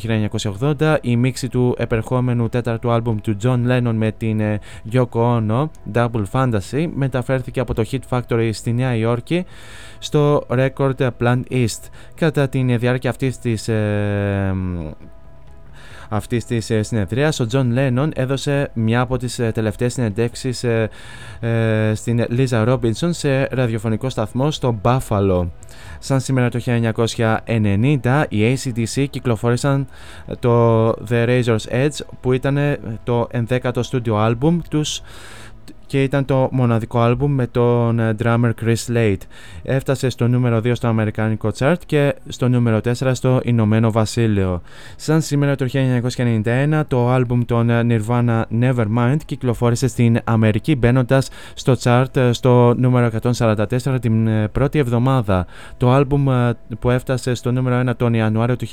1980 0.78 0.96
η 1.00 1.16
μίξη 1.16 1.48
του 1.48 1.74
επερχόμενου 1.78 2.48
τέταρτου 2.48 2.90
άλμπουμ 2.90 3.16
του 3.20 3.36
John 3.42 3.61
Lennon 3.68 3.94
με 3.94 4.12
την 4.12 4.40
Yoko 4.92 5.07
Ono, 5.12 5.68
Double 5.92 6.24
Fantasy, 6.32 6.88
μεταφέρθηκε 6.94 7.61
από 7.61 7.74
το 7.74 7.84
Hit 7.90 7.98
Factory 8.09 8.50
στη 8.52 8.72
Νέα 8.72 8.96
Υόρκη 8.96 9.44
στο 9.98 10.46
Record 10.48 11.09
Plant 11.20 11.42
East. 11.50 11.80
Κατά 12.14 12.48
τη 12.48 12.76
διάρκεια 12.76 13.11
αυτής 13.11 13.38
της 13.38 13.68
ε, 13.68 14.54
αυτής 16.09 16.44
της 16.44 16.70
ε, 16.70 16.82
συνεδρίας, 16.82 17.40
ο 17.40 17.46
Τζον 17.46 17.70
Λένον 17.70 18.11
έδωσε 18.14 18.70
μια 18.74 19.00
από 19.00 19.16
τις 19.16 19.38
ε, 19.38 19.50
τελευταίες 19.52 19.92
συνεντεύξεις 19.92 20.64
ε, 20.64 20.90
στην 21.94 22.24
Λίζα 22.28 22.64
Ρόμπινσον 22.64 23.12
σε 23.12 23.48
ραδιοφωνικό 23.50 24.09
σταθμό 24.09 24.50
στο 24.50 24.80
Buffalo. 24.82 25.46
Σαν 25.98 26.20
σήμερα 26.20 26.48
το 26.48 26.61
1990 26.66 28.24
οι 28.28 28.54
AC/DC 28.55 29.07
κυκλοφόρησαν 29.11 29.86
το 30.38 30.88
The 30.88 31.26
Razor's 31.26 31.70
Edge 31.70 31.98
που 32.20 32.32
ήταν 32.32 32.59
το 33.04 33.28
11ο 33.48 33.78
στούντιο 33.80 34.16
άλμπουμ 34.16 34.59
τους 34.70 35.02
και 35.87 36.03
ήταν 36.03 36.24
το 36.24 36.49
μοναδικό 36.53 37.01
άλμπουμ 37.01 37.32
με 37.32 37.47
τον 37.47 37.99
ε, 37.99 38.14
drummer 38.22 38.51
Chris 38.62 38.97
Late. 38.97 39.20
Έφτασε 39.62 40.09
στο 40.09 40.28
νούμερο 40.28 40.57
2 40.57 40.70
στο 40.74 40.87
Αμερικάνικο 40.87 41.51
chart 41.59 41.76
και 41.87 42.14
στο 42.28 42.49
νούμερο 42.49 42.80
4 42.99 43.11
στο 43.12 43.41
Ηνωμένο 43.45 43.91
Βασίλειο. 43.91 44.62
Σαν 44.97 45.20
σήμερα 45.20 45.55
το 45.55 45.66
1991 45.72 46.82
το 46.89 47.11
άλμπουμ 47.11 47.45
των 47.45 47.70
ε, 47.70 47.87
Nirvana 47.89 48.43
Nevermind 48.61 49.16
κυκλοφόρησε 49.26 49.89
στην 49.89 50.18
Αμερική 50.24 50.76
μπαίνοντας 50.76 51.28
στο 51.55 51.76
chart 51.82 52.16
ε, 52.16 52.32
στο 52.32 52.74
νούμερο 52.76 53.11
144 53.39 53.97
την 54.01 54.28
πρώτη 54.53 54.78
εβδομάδα. 54.78 55.47
Το 55.76 55.93
άλμπουμ 55.93 56.26
που 56.78 56.91
έφτασε 56.91 57.34
στο 57.34 57.53
νούμερο 57.53 57.91
1 57.91 57.97
τον 57.97 58.14
Ιανουάριο 58.14 58.57
του 58.57 58.66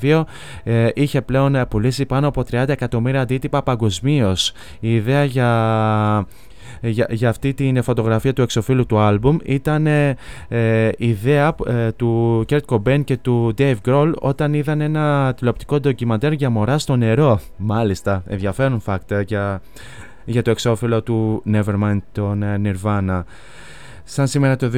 1992 0.00 0.22
είχε 0.94 1.22
πλέον 1.22 1.66
πουλήσει 1.68 2.06
πάνω 2.06 2.28
από 2.28 2.44
30 2.50 2.68
εκατομμύρια 2.68 3.20
αντίτυπα 3.20 3.62
παγκοσμίως. 3.62 4.52
Η 4.80 4.94
ιδέα 4.94 5.24
για 5.24 5.46
ε, 5.48 6.27
για, 6.80 7.06
για 7.10 7.28
αυτή 7.28 7.54
την 7.54 7.82
φωτογραφία 7.82 8.32
του 8.32 8.42
εξοφίλου 8.42 8.86
του 8.86 8.98
άλμπουμ 8.98 9.36
ήταν 9.44 9.86
ε, 9.86 10.16
ε 10.48 10.90
ιδέα 10.96 11.54
ε, 11.66 11.92
του 11.92 12.44
Kurt 12.48 12.60
Cobain 12.66 13.04
και 13.04 13.16
του 13.16 13.54
Dave 13.58 13.76
Grohl 13.86 14.12
όταν 14.18 14.54
είδαν 14.54 14.80
ένα 14.80 15.34
τηλεοπτικό 15.36 15.80
ντοκιμαντέρ 15.80 16.32
για 16.32 16.50
μωρά 16.50 16.78
στο 16.78 16.96
νερό. 16.96 17.40
Μάλιστα, 17.56 18.22
ενδιαφέρον 18.26 18.82
fact 18.86 19.24
για, 19.26 19.62
για 20.24 20.42
το 20.42 20.50
εξώφυλλο 20.50 21.02
του 21.02 21.42
Nevermind 21.52 22.00
των 22.12 22.42
Nirvana. 22.64 23.22
Σαν 24.10 24.26
σήμερα 24.26 24.56
το 24.56 24.70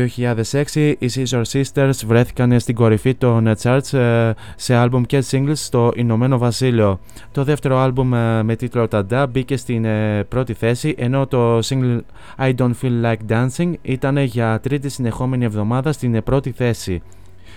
2006, 0.72 0.94
οι 0.98 1.10
Scissor 1.14 1.42
Sisters 1.52 1.90
βρέθηκαν 2.06 2.60
στην 2.60 2.74
κορυφή 2.74 3.14
των 3.14 3.54
charts 3.62 3.92
ε, 3.98 4.32
σε 4.56 4.74
άλμπουμ 4.74 5.02
και 5.02 5.24
singles 5.30 5.52
στο 5.54 5.92
Ηνωμένο 5.94 6.38
Βασίλειο. 6.38 7.00
Το 7.32 7.44
δεύτερο 7.44 7.78
άλμπουμ 7.78 8.14
ε, 8.14 8.42
με 8.42 8.56
τίτλο 8.56 8.88
Ταντά 8.88 9.26
μπήκε 9.26 9.56
στην 9.56 9.84
ε, 9.84 10.24
πρώτη 10.24 10.52
θέση, 10.54 10.94
ενώ 10.98 11.26
το 11.26 11.58
single 11.58 12.00
I 12.38 12.54
Don't 12.54 12.72
Feel 12.82 13.04
Like 13.04 13.16
Dancing 13.28 13.72
ήταν 13.82 14.18
για 14.18 14.60
τρίτη 14.62 14.88
συνεχόμενη 14.88 15.44
εβδομάδα 15.44 15.92
στην 15.92 16.22
πρώτη 16.22 16.50
θέση. 16.50 17.02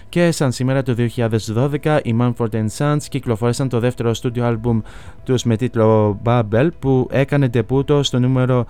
Και 0.09 0.31
σαν 0.31 0.51
σήμερα 0.51 0.83
το 0.83 0.95
2012 1.83 1.99
οι 2.03 2.15
Manford 2.19 2.65
Sons 2.77 2.97
κυκλοφόρησαν 3.09 3.69
το 3.69 3.79
δεύτερο 3.79 4.13
στούντιο 4.13 4.45
άλμπουμ 4.45 4.81
τους 5.23 5.43
με 5.43 5.55
τίτλο 5.55 6.19
Bubble 6.23 6.67
που 6.79 7.07
έκανε 7.11 7.49
τεπούτο 7.49 8.03
στο 8.03 8.19
νούμερο 8.19 8.65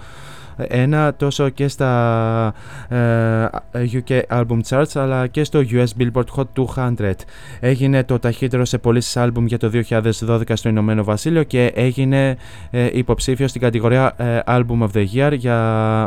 ένα 0.58 1.14
τόσο 1.14 1.50
και 1.50 1.68
στα 1.68 2.54
ε, 2.90 3.48
UK 3.72 4.22
Album 4.30 4.60
Charts 4.70 4.92
αλλά 4.94 5.28
και 5.28 5.44
στο 5.44 5.64
US 5.70 5.86
Billboard 6.00 6.24
Hot 6.36 6.66
200. 6.76 7.12
Έγινε 7.60 8.04
το 8.04 8.20
ταχύτερο 8.20 8.66
σε 8.66 8.78
πωλήσεις 8.78 9.16
album 9.18 9.44
για 9.46 9.58
το 9.58 9.72
2012 9.90 10.42
στο 10.54 10.70
Ηνωμένο 10.70 11.04
Βασίλειο 11.04 11.44
και 11.44 11.72
έγινε 11.76 12.38
ε, 12.72 12.90
υποψήφιο 12.94 13.48
στην 13.48 13.62
κατηγορία 13.62 14.14
ε, 14.18 14.40
Album 14.46 14.80
of 14.80 14.90
the 14.94 15.06
Year 15.14 15.34
για 15.38 15.58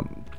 ε, 0.04 0.35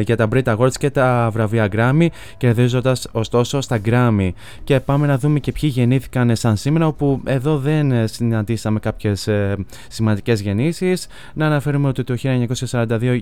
για 0.00 0.16
τα 0.16 0.28
Brit 0.32 0.56
Awards 0.56 0.72
και 0.78 0.90
τα 0.90 1.28
βραβεία 1.32 1.68
Grammy 1.72 2.06
κερδίζοντας 2.36 3.08
ωστόσο 3.12 3.60
στα 3.60 3.80
Grammy. 3.84 4.28
Και 4.64 4.80
πάμε 4.80 5.06
να 5.06 5.18
δούμε 5.18 5.38
και 5.38 5.52
ποιοι 5.52 5.70
γεννήθηκαν 5.72 6.36
σαν 6.36 6.56
σήμερα 6.56 6.86
όπου 6.86 7.20
εδώ 7.24 7.58
δεν 7.58 8.08
συναντήσαμε 8.08 8.78
κάποιες 8.78 9.26
ε, 9.26 9.56
σημαντικές 9.88 10.40
γεννήσεις. 10.40 11.06
Να 11.34 11.46
αναφέρουμε 11.46 11.88
ότι 11.88 12.04
το 12.04 12.14
1942 12.22 13.20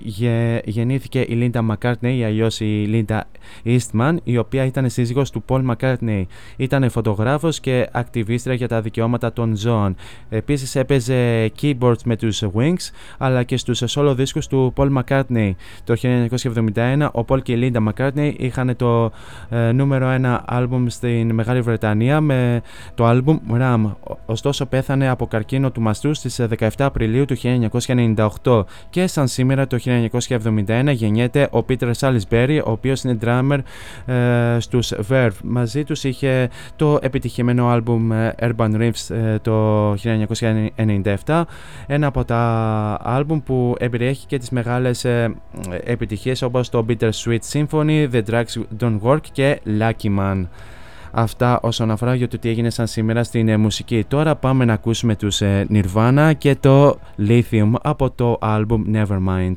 γεννήθηκε 0.64 1.20
η 1.20 1.50
Linda 1.52 1.60
McCartney 1.70 2.14
ή 2.16 2.24
αλλιώς 2.24 2.60
η 2.60 3.04
Linda 3.08 3.20
Eastman 3.64 4.16
η 4.24 4.36
οποία 4.38 4.64
ήταν 4.64 4.90
σύζυγος 4.90 5.30
του 5.30 5.44
Paul 5.48 5.70
McCartney. 5.70 6.22
Ήταν 6.56 6.90
φωτογράφος 6.90 7.60
και 7.60 7.88
ακτιβίστρια 7.92 8.54
για 8.54 8.68
τα 8.68 8.80
δικαιώματα 8.80 9.32
των 9.32 9.56
ζώων. 9.56 9.96
Επίσης 10.28 10.74
έπαιζε 10.74 11.50
keyboards 11.60 12.02
με 12.04 12.16
τους 12.16 12.42
Wings 12.54 12.90
αλλά 13.18 13.42
και 13.42 13.56
στους 13.56 13.82
solo 13.88 14.12
δίσκους 14.16 14.46
του 14.46 14.72
Paul 14.76 14.88
McCartney. 14.98 15.50
Το 15.84 15.94
1971 16.74 17.08
ο 17.12 17.24
Πολ 17.24 17.42
και 17.42 17.52
η 17.52 17.56
Λίντα 17.56 17.80
Μακκάρτνεϊ 17.80 18.36
είχαν 18.38 18.76
το 18.76 19.10
ε, 19.48 19.72
νούμερο 19.72 20.16
1 20.22 20.38
άλμπουμ 20.44 20.86
στην 20.88 21.34
Μεγάλη 21.34 21.60
Βρετανία 21.60 22.20
με 22.20 22.62
το 22.94 23.06
άλμπουμ 23.06 23.38
Ram. 23.58 23.92
Ωστόσο 24.26 24.66
πέθανε 24.66 25.08
από 25.08 25.26
καρκίνο 25.26 25.70
του 25.70 25.80
μαστού 25.80 26.14
στις 26.14 26.40
17 26.58 26.68
ε, 26.78 26.84
Απριλίου 26.84 27.24
του 27.24 27.36
1998 28.42 28.64
και 28.90 29.06
σαν 29.06 29.28
σήμερα 29.28 29.66
το 29.66 29.78
1971 29.84 30.92
γεννιέται 30.92 31.48
ο 31.50 31.62
Πίτερ 31.62 31.94
Σάλισμπέρι 31.94 32.58
ο 32.58 32.70
οποίος 32.70 33.02
είναι 33.02 33.18
drummer 33.24 33.58
ε, 34.06 34.56
στους 34.60 34.92
Verve. 35.08 35.36
Μαζί 35.44 35.84
τους 35.84 36.04
είχε 36.04 36.48
το 36.76 36.98
επιτυχημένο 37.02 37.68
άλμπουμ 37.68 38.12
ε, 38.12 38.34
Urban 38.40 38.70
Riffs 38.76 39.36
το 39.42 39.92
1997 41.24 41.42
ένα 41.86 42.06
από 42.06 42.24
τα 42.24 42.40
άλμπουμ 43.02 43.40
που 43.42 43.74
εμπεριέχει 43.78 44.26
και 44.26 44.38
τις 44.38 44.50
μεγάλες 44.50 45.06
επιτυχίες 46.02 46.42
όπως 46.42 46.68
το 46.68 46.86
Bittersweet 46.88 47.38
Symphony, 47.52 48.10
The 48.12 48.22
Drugs 48.30 48.62
Don't 48.80 49.00
Work 49.02 49.20
και 49.32 49.60
Lucky 49.78 50.18
Man. 50.18 50.46
Αυτά 51.12 51.60
όσον 51.62 51.90
αφορά 51.90 52.14
για 52.14 52.28
το 52.28 52.38
τι 52.38 52.48
έγινε 52.48 52.70
σαν 52.70 52.86
σήμερα 52.86 53.24
στην 53.24 53.48
ε, 53.48 53.56
μουσική. 53.56 54.04
Τώρα 54.08 54.36
πάμε 54.36 54.64
να 54.64 54.72
ακούσουμε 54.72 55.16
τους 55.16 55.40
ε, 55.40 55.66
Nirvana 55.70 56.32
και 56.38 56.56
το 56.56 56.98
Lithium 57.18 57.72
από 57.82 58.10
το 58.10 58.38
album 58.42 58.82
Nevermind. 58.94 59.54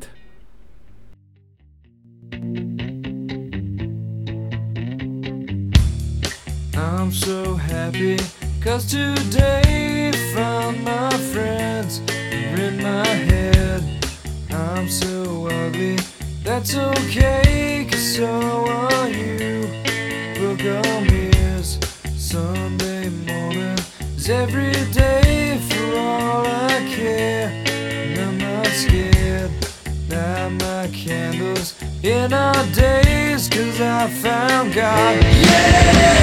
I'm 6.74 7.10
so 7.26 7.38
happy 7.72 8.16
cause 8.64 8.84
today 8.96 10.12
found 10.34 10.74
my 10.92 11.12
friends 11.30 11.92
in 12.64 12.74
my 12.88 13.08
head 13.28 13.80
I'm 14.50 14.88
so 14.88 15.12
ugly 15.62 15.96
That's 16.46 16.76
okay, 16.76 17.88
cause 17.90 18.14
so 18.18 18.24
are 18.68 19.08
you. 19.08 19.62
Book 20.38 20.60
on 20.60 21.06
is 21.12 21.76
Sunday 22.16 23.08
morning. 23.08 23.76
It's 24.14 24.28
every 24.28 24.70
day 24.92 25.58
for 25.68 25.96
all 25.98 26.46
I 26.46 26.86
care. 26.88 27.48
And 27.66 28.20
I'm 28.20 28.38
not 28.38 28.66
scared. 28.68 29.50
Light 30.08 30.50
my 30.60 30.86
candles 30.92 31.74
in 32.04 32.32
our 32.32 32.64
days, 32.66 33.48
cause 33.48 33.80
I 33.80 34.08
found 34.08 34.72
God. 34.72 35.20
Yeah! 35.24 35.40
yeah. 35.42 36.16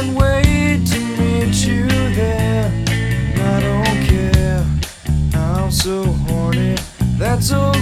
can't 0.00 0.16
wait 0.16 0.86
to 0.86 0.98
meet 1.18 1.66
you 1.66 1.86
there. 2.14 2.72
I 3.36 3.60
don't 3.60 4.06
care. 4.06 4.66
I'm 5.34 5.70
so 5.70 6.04
horny. 6.04 6.76
That's 7.18 7.52
all. 7.52 7.79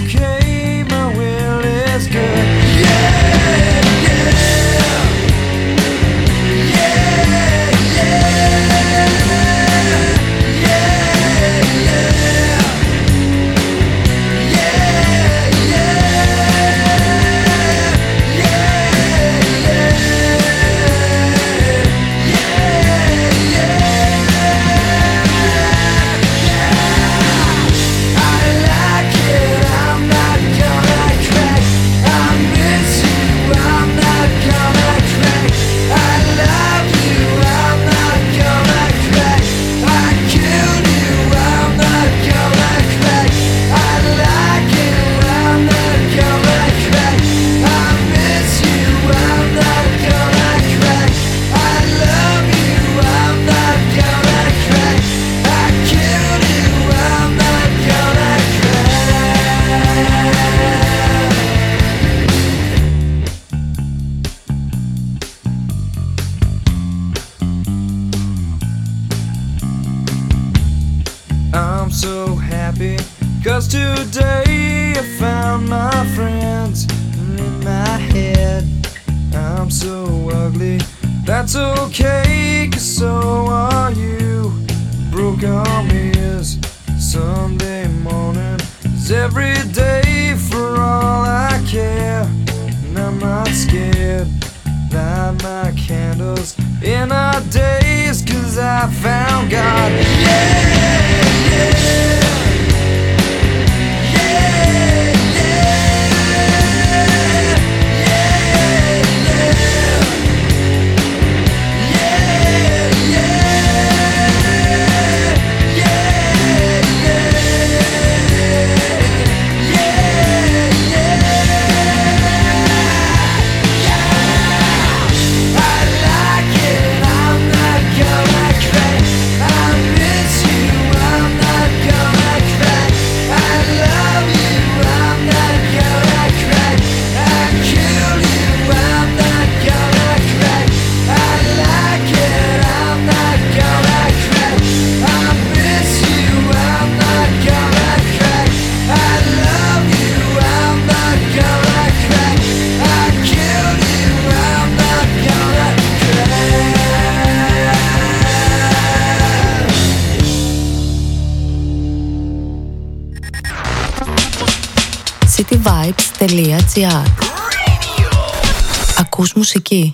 Ακούς 168.97 169.33
μουσική. 169.33 169.93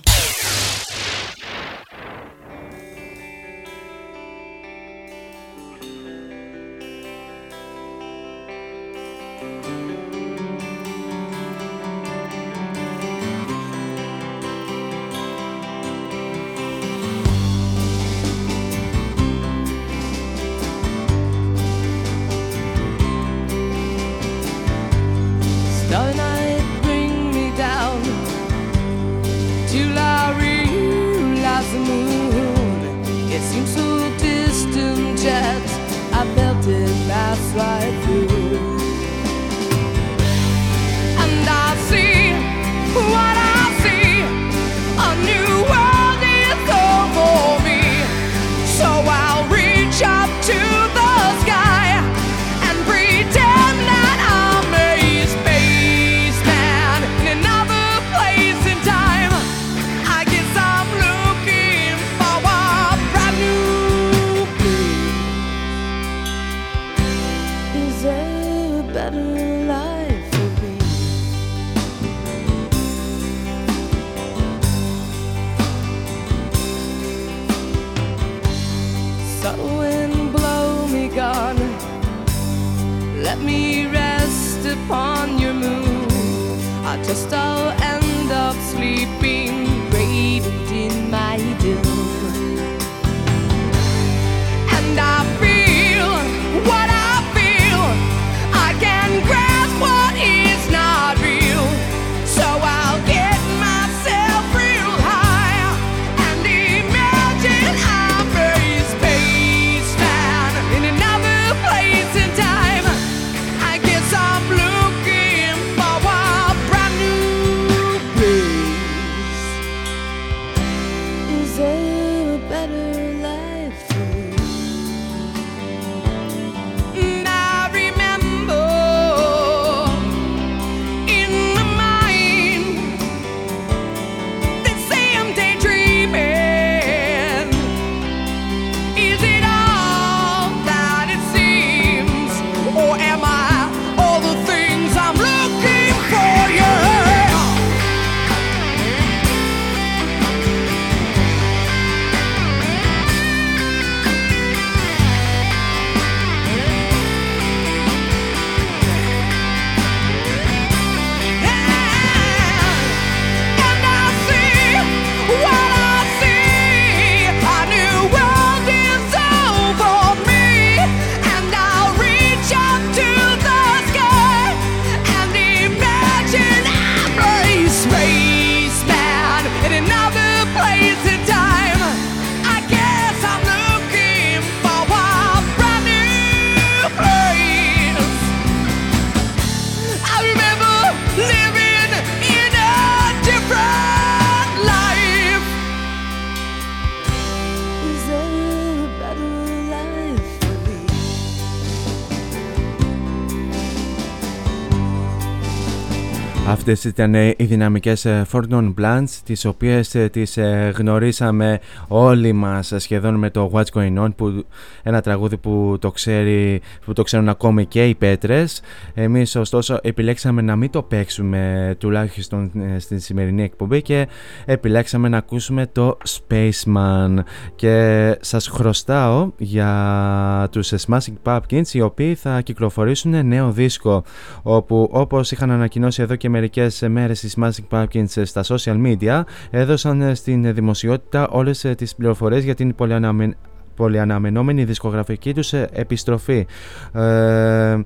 Αυτές 206.68 206.84
ήταν 206.84 207.16
ε, 207.16 207.34
οι 207.38 207.44
δυναμικές 207.44 208.06
ε, 208.06 208.26
Fortune 208.32 208.74
Blunts 208.80 209.10
τις 209.26 209.46
οποίες 209.46 209.96
ε, 209.96 210.10
τις 210.10 210.38
ε, 210.38 210.74
γνωρίσαμε 210.78 211.60
όλοι 211.88 212.34
μας 212.34 212.72
ε, 212.72 212.80
σχεδόν 212.80 213.16
με 213.16 213.30
το 213.30 213.52
What's 213.54 213.80
Going 213.80 214.04
On 214.04 214.16
που, 214.16 214.46
ένα 214.84 215.02
τραγούδι 215.02 215.38
που 215.38 215.78
το, 215.82 215.92
ξέρει, 215.92 216.62
που 216.86 216.94
το 216.94 217.04
ξέρουν 217.04 217.30
ακόμη 217.30 217.66
και 217.66 217.88
οι 217.88 217.96
πέτρες. 217.96 218.62
Εμείς 218.94 219.36
ωστόσο 219.36 219.80
επιλέξαμε 219.82 220.42
να 220.42 220.56
μην 220.56 220.70
το 220.70 220.82
παίξουμε 220.84 221.76
τουλάχιστον 221.78 222.52
ε, 222.76 222.80
στην 222.80 223.00
σημερινή 223.00 223.44
εκπομπή 223.44 223.82
και 223.82 224.08
επιλέξαμε 224.46 225.10
να 225.10 225.18
ακούσουμε 225.18 225.68
το 225.72 225.98
Spaceman. 226.08 227.18
Και 227.56 228.18
σας 228.22 228.48
χρωστάω 228.48 229.32
για 229.38 230.48
τους 230.52 230.74
Smashing 230.88 231.16
Pumpkins 231.24 231.68
οι 231.74 231.82
οποίοι 231.82 232.16
θα 232.16 232.42
κυκλοφορήσουν 232.42 233.28
νέο 233.28 233.52
δίσκο 233.52 234.04
όπου 234.44 234.90
όπως 234.92 235.32
είχαν 235.32 235.52
ανακοινώσει 235.52 236.02
εδώ 236.02 236.16
και 236.16 236.30
μερικές 236.56 236.88
μέρες 236.90 237.24
οι 237.24 237.32
Smashing 237.36 237.68
Pumpkins 237.70 238.26
στα 238.26 238.44
social 238.48 238.86
media 238.86 239.22
έδωσαν 239.50 240.16
στην 240.16 240.54
δημοσιότητα 240.54 241.28
όλες 241.28 241.60
τις 241.78 241.96
πληροφορίες 241.96 242.44
για 242.44 242.56
την 242.56 242.76
πολυαναμε... 242.76 243.36
πολυαναμενόμενη 243.76 244.64
δισκογραφική 244.64 245.34
τους 245.34 245.54
επιστροφή. 245.54 246.46
Ε, 246.94 247.78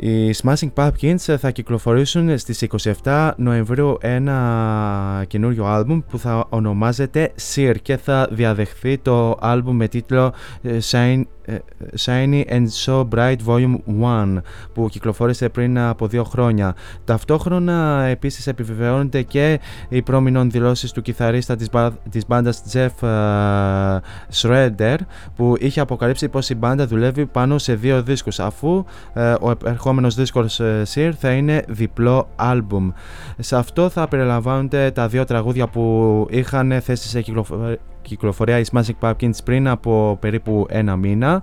οι 0.00 0.34
Smashing 0.42 0.72
Pumpkins 0.74 1.36
θα 1.38 1.50
κυκλοφορήσουν 1.50 2.38
στις 2.38 2.66
27 3.02 3.30
Νοεμβρίου 3.36 3.96
ένα 4.00 5.24
καινούριο 5.26 5.64
άλμπουμ 5.64 6.00
που 6.10 6.18
θα 6.18 6.46
ονομάζεται 6.48 7.32
Sear 7.54 7.74
και 7.82 7.96
θα 7.96 8.28
διαδεχθεί 8.30 8.98
το 8.98 9.36
άλμπουμ 9.40 9.76
με 9.76 9.88
τίτλο 9.88 10.32
ε, 10.62 10.78
Shine, 10.90 11.22
ε, 11.44 11.56
Shiny 12.04 12.44
and 12.50 12.66
So 12.84 13.08
Bright 13.08 13.36
Volume 13.46 13.74
1 14.02 14.36
που 14.74 14.88
κυκλοφόρησε 14.88 15.48
πριν 15.48 15.78
από 15.78 16.06
δύο 16.06 16.24
χρόνια. 16.24 16.74
Ταυτόχρονα 17.04 18.02
επίσης 18.02 18.46
επιβεβαιώνονται 18.46 19.22
και 19.22 19.60
οι 19.88 20.02
πρόμηνων 20.02 20.50
δηλώσεις 20.50 20.92
του 20.92 21.02
κιθαρίστα 21.02 21.56
της, 21.56 21.70
μπα, 21.70 21.90
της 21.90 22.26
μπάντας 22.26 22.62
Jeff 22.72 22.88
uh, 23.00 23.98
Schroeder 24.40 24.96
που 25.36 25.54
είχε 25.58 25.80
αποκαλύψει 25.80 26.28
πως 26.28 26.50
η 26.50 26.54
μπάντα 26.54 26.86
δουλεύει 26.86 27.26
πάνω 27.26 27.58
σε 27.58 27.74
δύο 27.74 28.02
δίσκους 28.02 28.40
αφού 28.40 28.84
ε, 29.12 29.34
ο 29.40 29.50
επερχόμενος 29.88 30.14
δίσκος 30.14 30.60
ε, 30.60 30.82
Sear 30.94 31.12
θα 31.18 31.30
είναι 31.30 31.62
διπλό 31.68 32.28
άλμπουμ. 32.36 32.90
Σε 33.38 33.56
αυτό 33.56 33.88
θα 33.88 34.08
περιλαμβάνονται 34.08 34.90
τα 34.90 35.08
δύο 35.08 35.24
τραγούδια 35.24 35.66
που 35.66 36.26
είχαν 36.30 36.80
θέσει 36.80 37.08
σε 37.08 37.22
κυκλοφορία 37.22 37.78
κυκλοφορία 38.02 38.58
η 38.58 38.62
Smashing 38.72 38.98
Pumpkins 39.00 39.44
πριν 39.44 39.68
από 39.68 40.16
περίπου 40.20 40.66
ένα 40.68 40.96
μήνα 40.96 41.42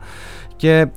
και 0.55 0.87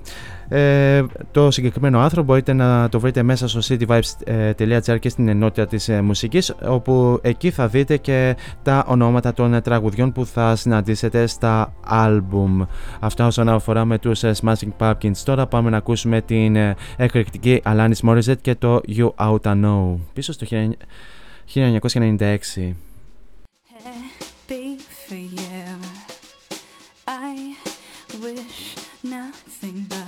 ε, 0.49 1.05
το 1.31 1.51
συγκεκριμένο 1.51 2.01
άρθρο 2.01 2.23
μπορείτε 2.23 2.53
να 2.53 2.89
το 2.89 3.01
βρείτε 3.01 3.23
μέσα 3.23 3.49
στο 3.49 3.61
cityvibes.gr 3.65 4.99
και 5.01 5.09
στην 5.09 5.29
ενότητα 5.29 5.67
της 5.67 5.89
ε, 5.89 6.03
μουσικής 6.03 6.55
όπου 6.65 7.19
εκεί 7.23 7.51
θα 7.51 7.69
δείτε 7.69 7.97
και 7.97 8.37
τα 8.63 8.85
ονόματα 8.89 9.33
των 9.33 9.55
ε, 9.55 9.61
τραγουδιών 9.61 10.13
που 10.13 10.27
θα 10.27 10.57
συναντήσετε 10.57 11.27
στα 11.27 11.73
άλμπουμ. 11.85 12.63
Αυτά 13.01 13.27
όσον 13.27 13.49
αφορά 13.49 13.85
με 13.85 13.99
τους 13.99 14.23
ε, 14.23 14.33
Smashing 14.43 14.73
Pumpkins. 14.79 15.17
Τώρα 15.25 15.47
πάμε 15.47 15.71
να 15.71 15.77
ακούσουμε 15.77 16.21
την 16.21 16.57
ε, 16.57 16.77
εκρηκτική 16.97 17.63
Alanis 17.65 18.09
Morissette 18.09 18.41
και 18.41 18.55
το 18.55 18.81
You 18.89 19.11
Oughta 19.15 19.65
Know. 19.65 19.97
Πίσω 20.13 20.33
στο 20.33 20.47
1996. 21.55 22.73
happy 24.49 24.79
for 24.79 25.15
you. 25.15 25.77
I 27.07 27.55
wish 28.23 28.77
nothing 29.03 29.87
but 29.89 30.07
the 30.07 30.08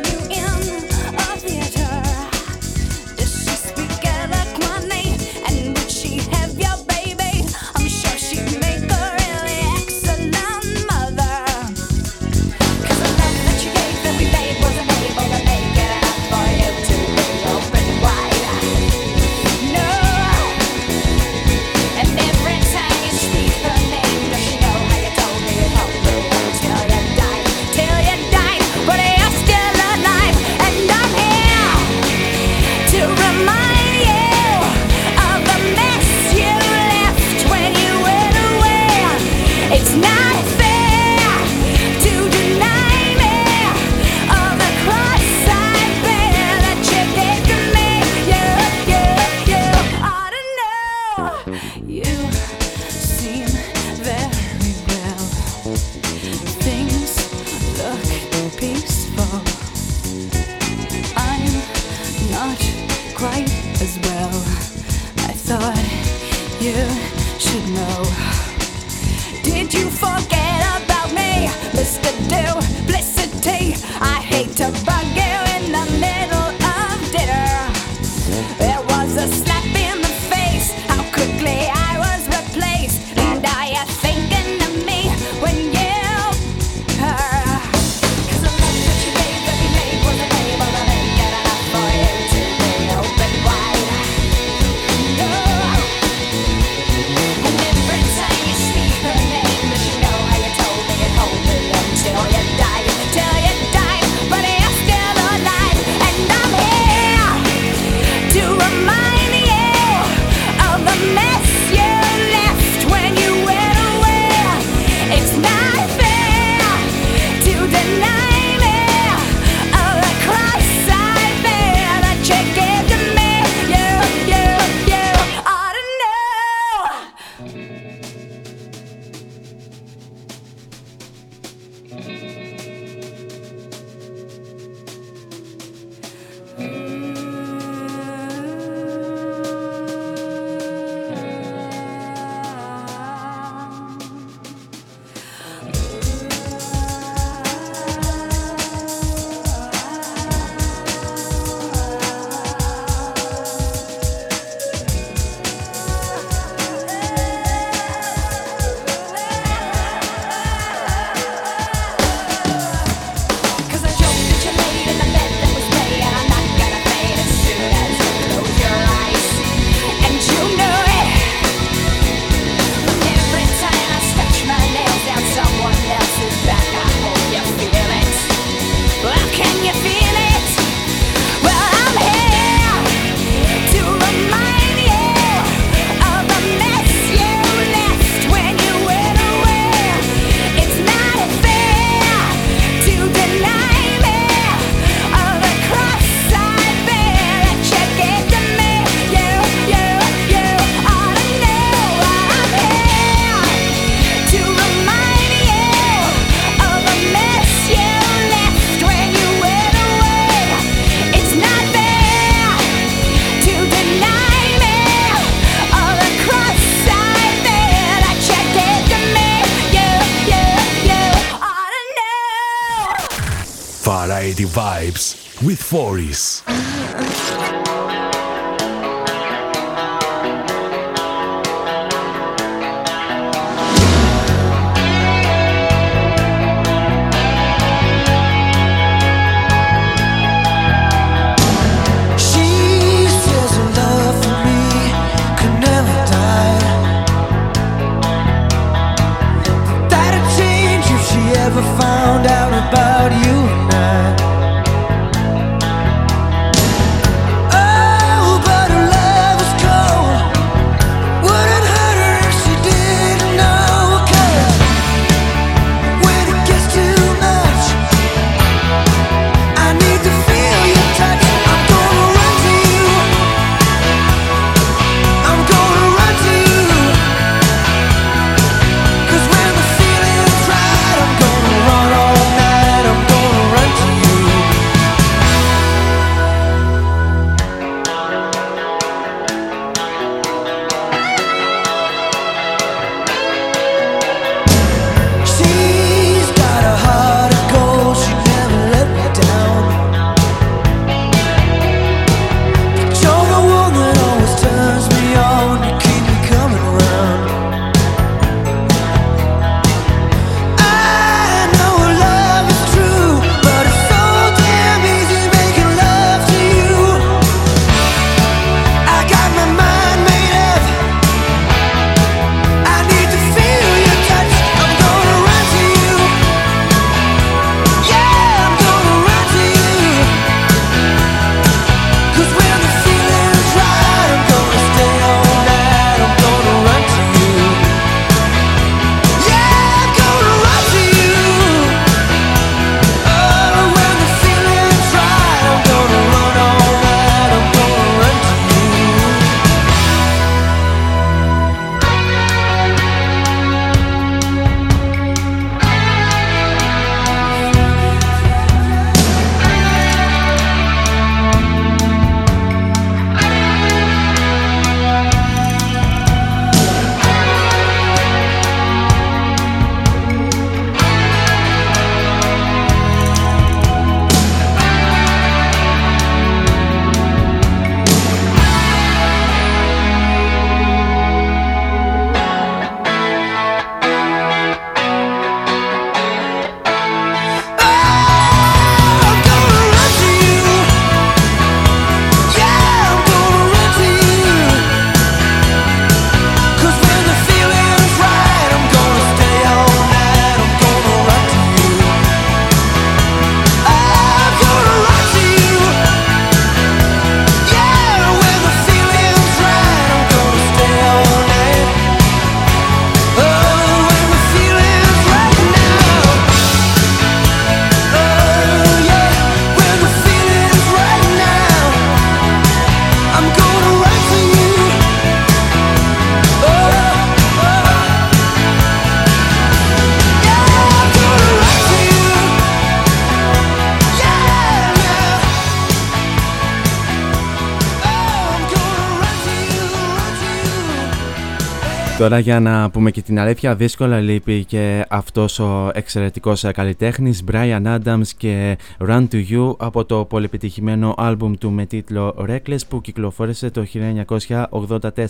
Τώρα 442.11 442.23
για 442.23 442.39
να 442.39 442.69
πούμε 442.69 442.91
και 442.91 443.01
την 443.01 443.19
αλήθεια 443.19 443.55
δύσκολα 443.55 443.99
λείπει 443.99 444.45
και 444.45 444.85
αυτός 444.89 445.39
ο 445.39 445.71
εξαιρετικός 445.73 446.45
καλλιτέχνης 446.53 447.23
Brian 447.31 447.79
Adams 447.79 448.07
και 448.17 448.57
Run 448.87 449.07
to 449.11 449.23
You 449.29 449.55
από 449.57 449.85
το 449.85 450.05
πολυπετυχημένο 450.05 450.93
άλμπουμ 450.97 451.33
του 451.33 451.51
με 451.51 451.65
τίτλο 451.65 452.25
Reckless 452.29 452.59
που 452.69 452.81
κυκλοφόρησε 452.81 453.49
το 453.49 453.65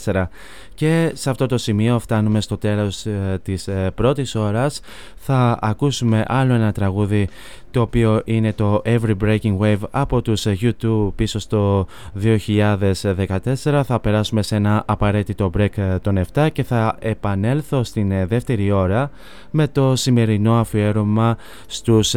1984 0.05 0.25
και 0.73 1.11
σε 1.13 1.29
αυτό 1.29 1.45
το 1.45 1.57
σημείο 1.57 1.99
φτάνουμε 1.99 2.41
στο 2.41 2.57
τέλος 2.57 3.05
ε, 3.05 3.39
της 3.43 3.67
ε, 3.67 3.91
πρώτης 3.95 4.35
ώρας. 4.35 4.81
Θα 5.15 5.57
ακούσουμε 5.61 6.23
άλλο 6.27 6.53
ένα 6.53 6.71
τραγούδι 6.71 7.29
το 7.71 7.81
οποίο 7.81 8.21
είναι 8.25 8.53
το 8.53 8.81
Every 8.85 9.15
Breaking 9.23 9.57
Wave 9.57 9.79
από 9.91 10.21
τους 10.21 10.45
YouTube 10.47 11.11
πίσω 11.15 11.39
στο 11.39 11.87
2014 12.23 13.81
θα 13.85 13.99
περάσουμε 14.01 14.41
σε 14.41 14.55
ένα 14.55 14.83
απαραίτητο 14.85 15.51
break 15.57 15.97
των 16.01 16.25
7 16.33 16.47
και 16.53 16.63
θα 16.63 16.95
επανέλθω 16.99 17.83
στην 17.83 18.27
δεύτερη 18.27 18.71
ώρα 18.71 19.11
με 19.51 19.67
το 19.67 19.95
σημερινό 19.95 20.53
αφιέρωμα 20.59 21.37
στους 21.67 22.15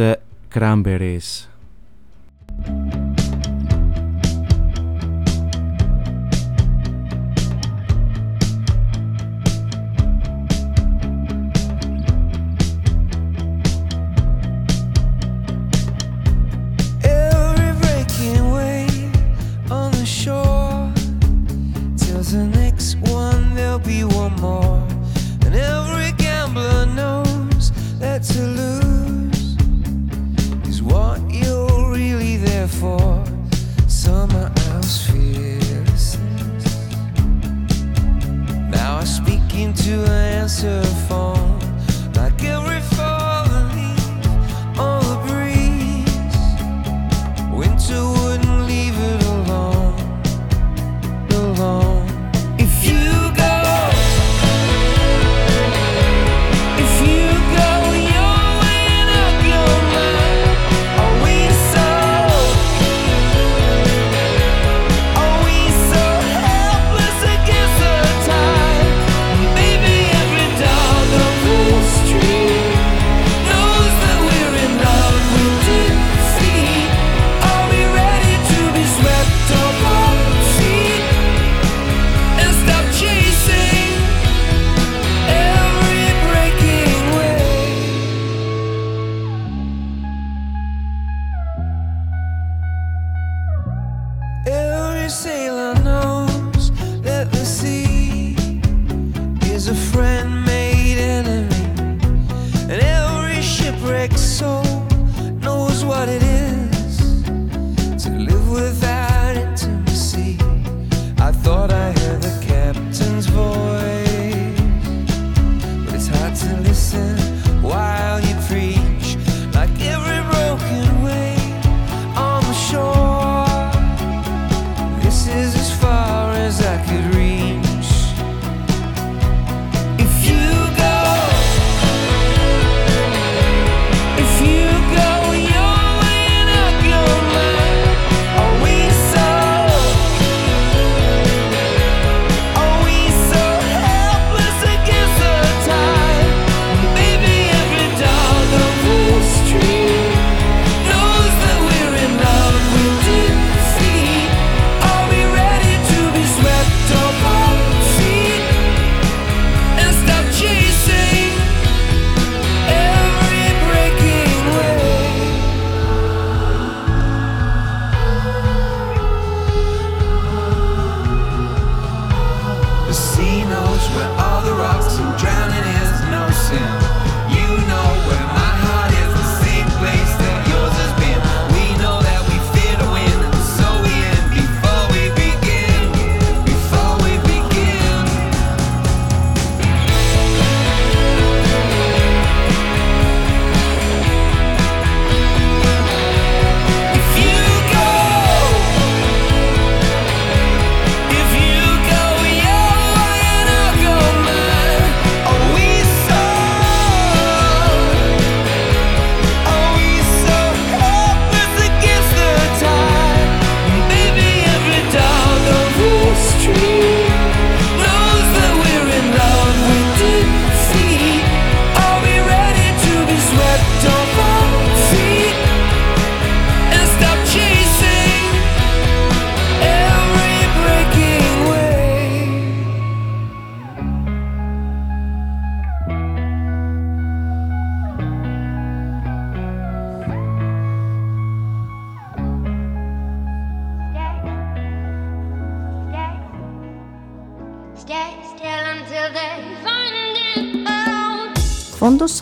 Cranberries. 0.53 1.47
answer 40.45 40.83
far. 41.09 41.34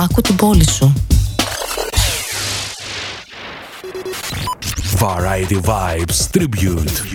Άκου 0.00 0.20
την 0.20 0.36
πόλη 0.36 0.68
σου. 0.68 0.92
Variety 5.00 5.60
Vibes 5.64 6.26
Tribute. 6.32 7.08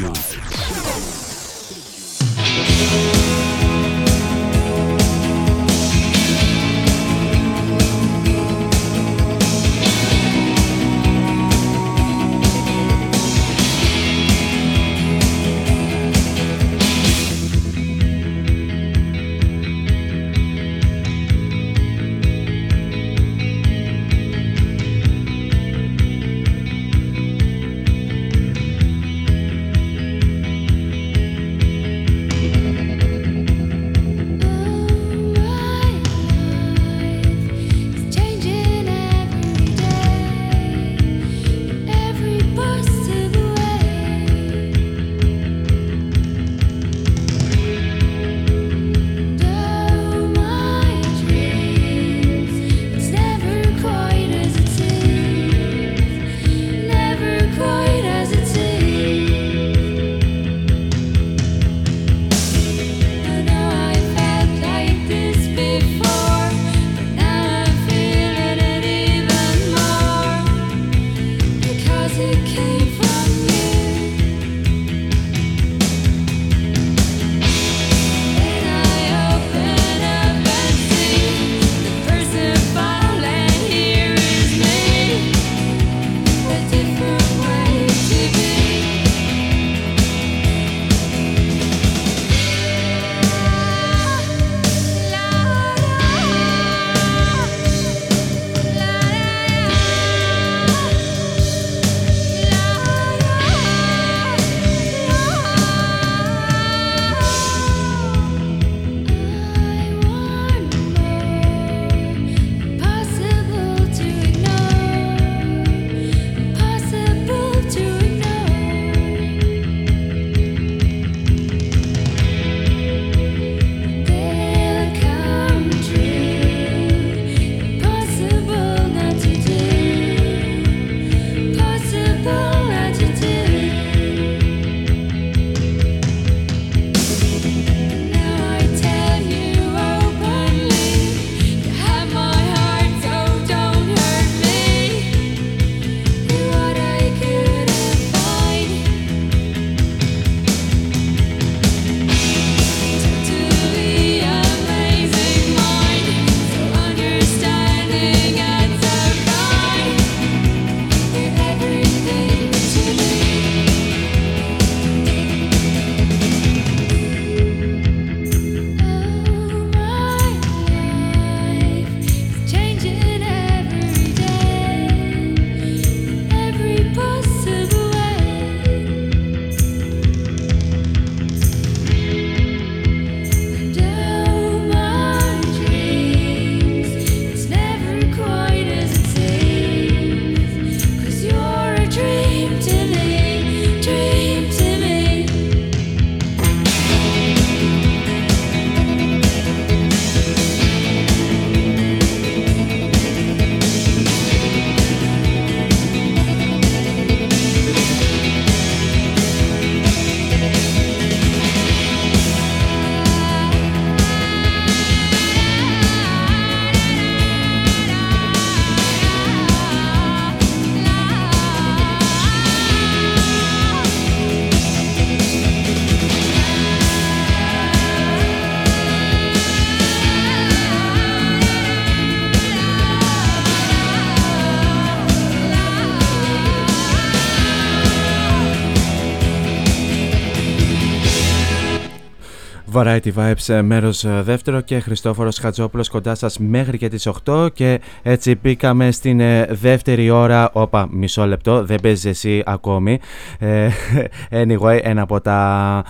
Variety 243.03 243.13
Vibes 243.15 243.53
ε, 243.53 243.61
μέρος 243.61 244.03
ε, 244.03 244.21
δεύτερο 244.21 244.61
και 244.61 244.79
Χριστόφορος 244.79 245.37
Χατζόπουλος 245.37 245.89
κοντά 245.89 246.15
σας 246.15 246.39
μέχρι 246.39 246.77
και 246.77 246.89
τις 246.89 247.09
8 247.25 247.47
και 247.53 247.81
έτσι 248.01 248.35
μπήκαμε 248.41 248.91
στην 248.91 249.19
ε, 249.19 249.45
δεύτερη 249.49 250.09
ώρα, 250.09 250.49
όπα 250.53 250.87
μισό 250.91 251.25
λεπτό, 251.25 251.65
δεν 251.65 251.79
παίζεις 251.81 252.05
εσύ 252.05 252.43
ακόμη. 252.45 252.99
Anyway 254.29 254.79
ένα 254.81 255.01
από 255.01 255.21
τα 255.21 255.83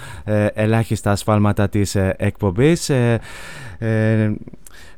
ελάχιστα 0.53 1.11
ασφάλματα 1.11 1.70
της 1.70 1.95
εκπομπής 2.18 2.91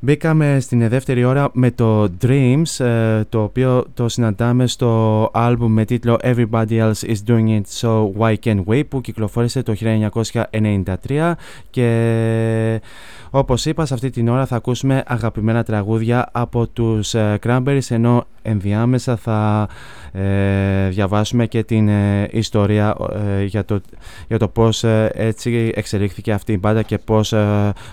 Μπήκαμε 0.06 0.60
στην 0.60 0.89
δεύτερη 0.89 1.24
ώρα 1.24 1.49
με 1.53 1.72
το 1.72 2.10
Dreams, 2.22 2.86
ε, 2.86 3.24
το 3.30 3.43
οποίο 3.43 3.86
το 3.93 4.10
συναντάμε 4.10 4.68
στο 4.68 5.30
άλμπουμ 5.34 5.74
με 5.74 5.86
τίτλο 5.86 6.18
Everybody 6.24 6.70
Else 6.70 6.91
Is 7.01 7.16
Doing 7.28 7.47
It 7.47 7.62
So 7.80 8.12
Why 8.18 8.36
Can't 8.43 8.64
We 8.66 8.82
που 8.89 9.01
κυκλοφόρησε 9.01 9.64
το 9.64 9.74
1993 9.74 11.32
και 11.70 12.82
όπως 13.30 13.66
είπα 13.66 13.86
σε 13.86 13.93
αυτή 13.93 14.10
την 14.10 14.28
ώρα 14.28 14.45
θα 14.45 14.56
ακούσουμε 14.56 15.03
αγαπημένα 15.08 15.64
τραγούδια 15.64 16.30
από 16.32 16.68
τους 16.68 17.14
ε, 17.14 17.39
Cranberries 17.45 17.89
ενώ 17.89 18.26
ενδιάμεσα 18.46 19.16
θα 19.16 19.68
ε, 20.12 20.89
διαβάσουμε 20.89 21.46
και 21.48 21.64
την 21.64 21.88
ε, 21.88 22.28
ιστορία 22.32 22.96
ε, 23.38 23.43
για, 23.43 23.66
το, 23.66 23.82
για 24.28 24.38
το 24.38 24.48
πώς 24.48 24.84
έτσι 25.14 25.72
εξελίχθηκε 25.76 26.32
αυτή 26.32 26.54
η 26.54 26.58
μπάντα 26.60 26.82
και 26.82 26.98
πώς 26.98 27.34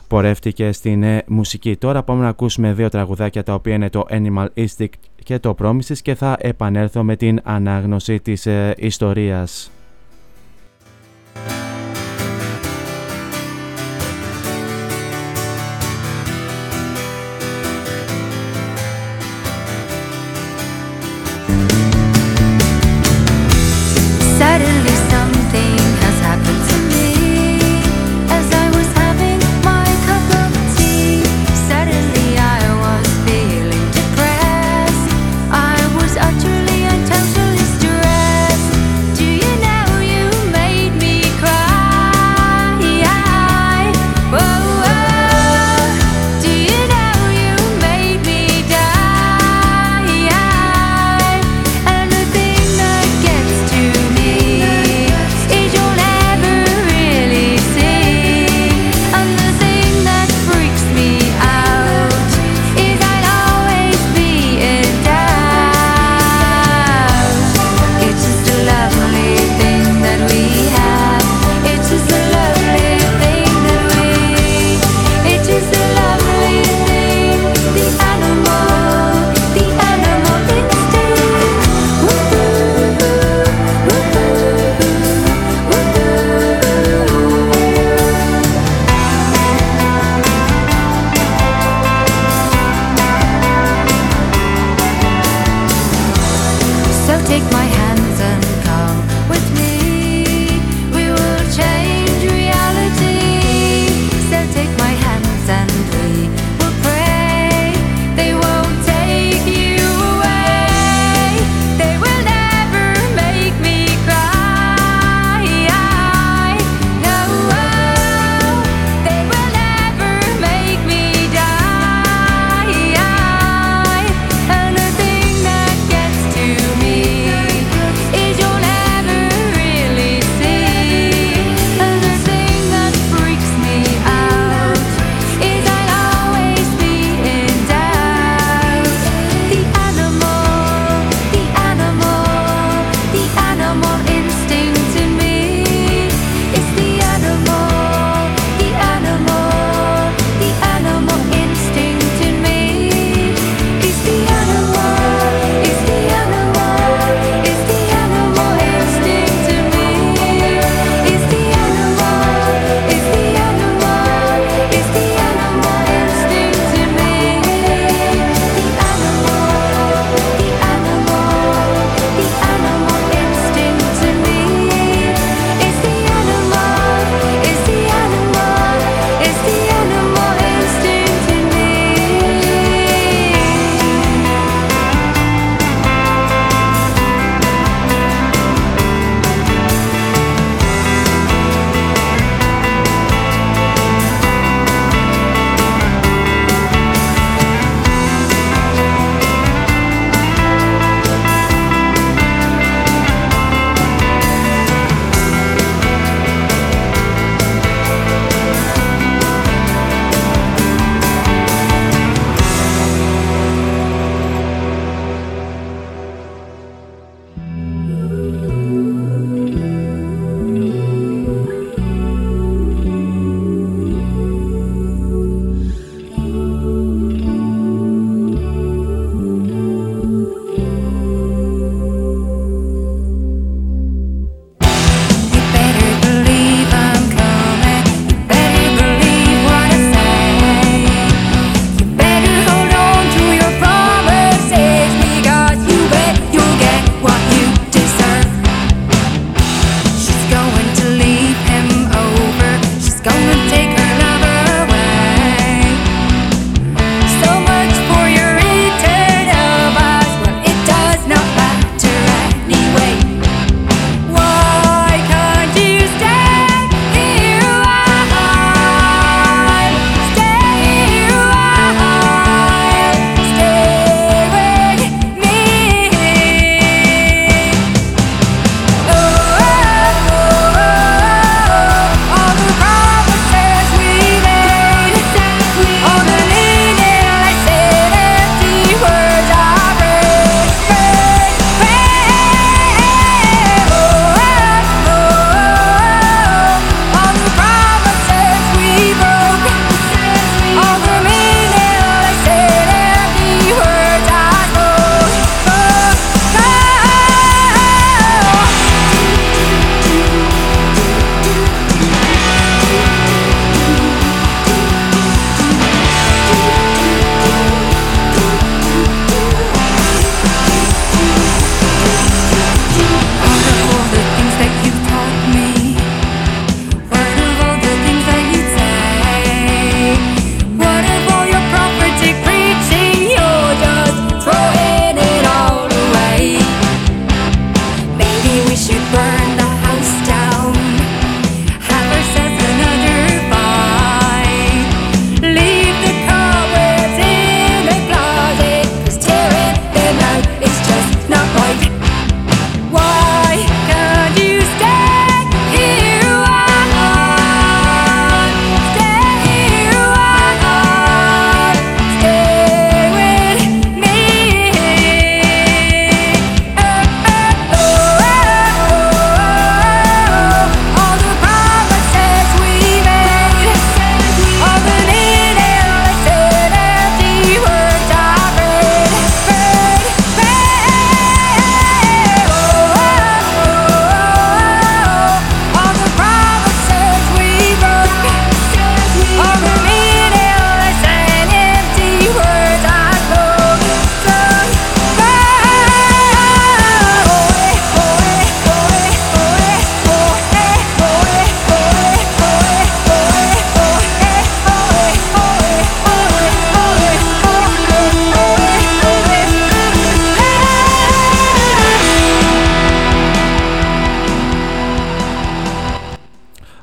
πορεύτηκε 0.08 0.72
στην 0.72 1.04
μουσική. 1.26 1.76
Τώρα 1.76 2.02
πάμε 2.02 2.22
να 2.22 2.28
ακούσουμε 2.28 2.72
δύο 2.72 2.88
τραγουδάκια 2.88 3.42
τα 3.42 3.54
οποία 3.54 3.74
είναι 3.74 3.90
το 3.90 4.06
Animal 4.10 4.46
Instinct 4.54 4.92
και 5.24 5.38
το 5.38 5.54
Promises 5.62 5.98
και 6.02 6.14
θα 6.14 6.36
επανέλθω 6.40 7.02
με 7.02 7.16
την 7.16 7.40
ανάγνωση 7.42 8.20
της 8.20 8.48
ιστορίας. 8.76 9.70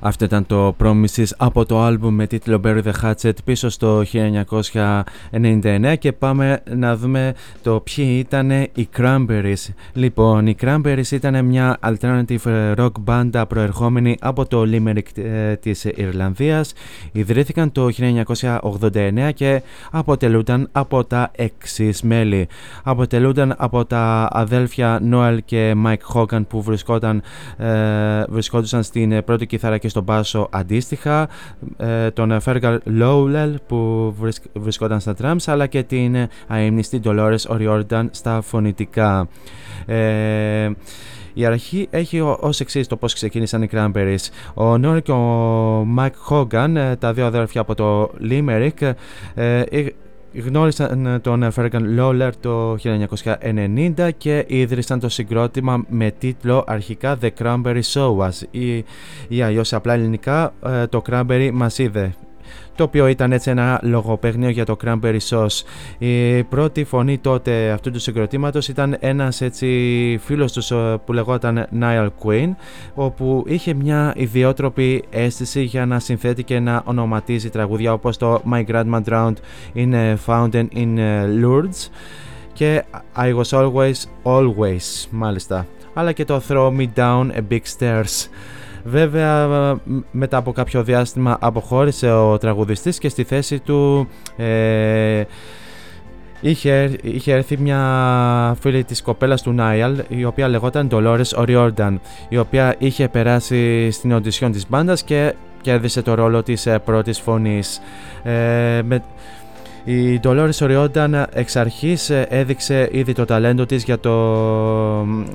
Αυτό 0.09 0.25
ήταν 0.25 0.45
το 0.45 0.75
Promises 0.83 1.27
από 1.37 1.65
το 1.65 1.81
άλμπουμ 1.81 2.15
με 2.15 2.27
τίτλο 2.27 2.61
Bury 2.63 2.81
the 2.83 2.91
Hatchet 3.03 3.33
πίσω 3.43 3.69
στο 3.69 4.03
1999 5.31 5.95
και 5.99 6.11
πάμε 6.11 6.61
να 6.75 6.95
δούμε 6.95 7.33
το 7.63 7.79
ποιοι 7.79 8.25
ήταν 8.27 8.51
οι 8.51 8.89
Cranberries. 8.97 9.73
Λοιπόν, 9.93 10.47
οι 10.47 10.55
Cranberries 10.61 11.11
ήταν 11.11 11.45
μια 11.45 11.77
alternative 11.83 12.75
rock 12.75 12.91
band 13.05 13.43
προερχόμενη 13.47 14.17
από 14.19 14.45
το 14.45 14.63
Limerick 14.71 15.17
ε, 15.23 15.55
της 15.55 15.83
Ιρλανδίας. 15.83 16.73
Ιδρύθηκαν 17.11 17.71
το 17.71 17.87
1989 17.99 19.29
και 19.33 19.61
αποτελούνταν 19.91 20.69
από 20.71 21.03
τα 21.03 21.31
εξής 21.35 22.01
μέλη. 22.01 22.47
Αποτελούνταν 22.83 23.55
από 23.57 23.85
τα 23.85 24.27
αδέλφια 24.31 25.01
Noel 25.11 25.37
και 25.45 25.75
Mike 25.85 26.13
Hogan 26.13 26.41
που 26.47 26.61
βρισκόταν, 26.61 27.21
ε, 27.57 28.23
βρισκόντουσαν 28.29 28.83
στην 28.83 29.23
πρώτη 29.23 29.45
κιθάρα 29.45 29.77
και 29.77 29.87
στον 29.99 30.15
μπάσο 30.15 30.47
αντίστοιχα, 30.51 31.29
ε, 31.77 32.11
τον 32.11 32.39
Fergal 32.45 32.77
Lowell 33.01 33.53
που 33.67 34.13
βρισκόταν 34.53 34.99
στα 34.99 35.15
drums 35.21 35.43
αλλά 35.45 35.67
και 35.67 35.83
την 35.83 36.15
αείμνηστη 36.47 36.99
Dolores 37.03 37.37
O'Riordan 37.47 38.05
στα 38.11 38.41
φωνητικά. 38.41 39.27
Ε, 39.85 40.69
η 41.33 41.45
αρχή 41.45 41.87
έχει 41.89 42.19
ως 42.21 42.59
εξής 42.59 42.87
το 42.87 42.95
πώς 42.95 43.13
ξεκίνησαν 43.13 43.61
οι 43.61 43.69
Cranberries. 43.71 44.27
Ο 44.53 44.77
Νόρ 44.77 45.01
και 45.01 45.11
ο 45.11 45.81
Mike 45.97 46.29
Hogan, 46.29 46.75
ε, 46.75 46.95
τα 46.95 47.13
δύο 47.13 47.25
αδέρφια 47.25 47.61
από 47.61 47.75
το 47.75 48.11
Limerick, 48.29 48.91
ε, 49.35 49.61
γνώρισαν 50.33 51.19
τον 51.21 51.47
Fergan 51.55 51.99
Lawler 51.99 52.29
το 52.39 52.77
1990 53.97 54.09
και 54.17 54.45
ίδρυσαν 54.47 54.99
το 54.99 55.09
συγκρότημα 55.09 55.85
με 55.89 56.11
τίτλο 56.11 56.63
αρχικά 56.67 57.17
The 57.21 57.29
Cranberry 57.39 57.81
Show 57.93 58.17
Us 58.17 58.47
ή, 58.51 58.77
ή 59.27 59.41
αλλιώς 59.41 59.73
απλά 59.73 59.93
ελληνικά 59.93 60.53
ε, 60.65 60.87
το 60.87 61.01
Cranberry 61.09 61.49
μας 61.53 61.77
είδε 61.77 62.13
το 62.75 62.83
οποίο 62.83 63.07
ήταν 63.07 63.31
έτσι 63.31 63.49
ένα 63.49 63.79
λογοπαίγνιο 63.83 64.49
για 64.49 64.65
το 64.65 64.77
Cranberry 64.83 65.19
Sauce. 65.29 65.61
Η 65.97 66.43
πρώτη 66.43 66.83
φωνή 66.83 67.17
τότε 67.17 67.69
αυτού 67.71 67.91
του 67.91 67.99
συγκροτήματος 67.99 68.67
ήταν 68.67 68.97
ένας 68.99 69.41
έτσι 69.41 69.67
φίλος 70.23 70.51
τους 70.51 70.71
ε, 70.71 70.99
που 71.05 71.13
λεγόταν 71.13 71.67
Niall 71.79 72.07
Quinn 72.23 72.49
όπου 72.93 73.43
είχε 73.47 73.73
μια 73.73 74.13
ιδιότροπη 74.15 75.03
αίσθηση 75.09 75.61
για 75.61 75.85
να 75.85 75.99
συνθέτει 75.99 76.43
και 76.43 76.59
να 76.59 76.81
ονοματίζει 76.85 77.49
τραγούδια 77.49 77.93
όπως 77.93 78.17
το 78.17 78.41
My 78.51 78.65
Grandma 78.65 79.01
Drowned 79.03 79.33
in 79.75 79.93
a 79.93 80.15
Fountain 80.25 80.65
in 80.75 80.97
ε, 80.97 81.25
Lourdes 81.43 81.89
και 82.53 82.83
I 83.17 83.35
Was 83.35 83.49
Always 83.49 83.93
Always 84.23 85.07
μάλιστα 85.09 85.65
αλλά 85.93 86.11
και 86.11 86.25
το 86.25 86.41
Throw 86.47 86.77
Me 86.77 86.87
Down 86.95 87.31
a 87.31 87.41
Big 87.51 87.61
Stairs 87.77 88.27
Βέβαια 88.83 89.47
μετά 90.11 90.37
από 90.37 90.51
κάποιο 90.51 90.83
διάστημα 90.83 91.37
αποχώρησε 91.41 92.11
ο 92.11 92.37
τραγουδιστής 92.37 92.97
και 92.97 93.09
στη 93.09 93.23
θέση 93.23 93.59
του 93.59 94.07
ε, 94.37 95.23
είχε, 96.41 96.91
είχε 97.01 97.33
έρθει 97.33 97.57
μια 97.57 98.55
φίλη 98.59 98.83
της 98.83 99.01
κοπέλας 99.01 99.41
του 99.41 99.51
Νάιαλ 99.51 100.03
η 100.07 100.25
οποία 100.25 100.47
λεγόταν 100.47 100.89
Dolores 100.91 101.43
O'Riordan 101.43 101.95
η 102.29 102.37
οποία 102.37 102.75
είχε 102.77 103.07
περάσει 103.07 103.91
στην 103.91 104.11
οντισιόν 104.11 104.51
της 104.51 104.69
μπάντας 104.69 105.03
και 105.03 105.33
κέρδισε 105.61 106.01
το 106.01 106.13
ρόλο 106.13 106.43
της 106.43 106.65
ε, 106.65 106.79
πρώτης 106.79 107.19
φωνής. 107.19 107.81
Ε, 108.23 108.81
με, 108.83 109.03
η 109.89 110.19
Dolores 110.23 110.51
O'Riordan 110.59 111.23
εξ 111.33 111.55
αρχής 111.55 112.09
ε, 112.09 112.27
έδειξε 112.29 112.89
ήδη 112.91 113.13
το 113.13 113.25
ταλέντο 113.25 113.65
της 113.65 113.83
για 113.83 113.99
το 113.99 114.11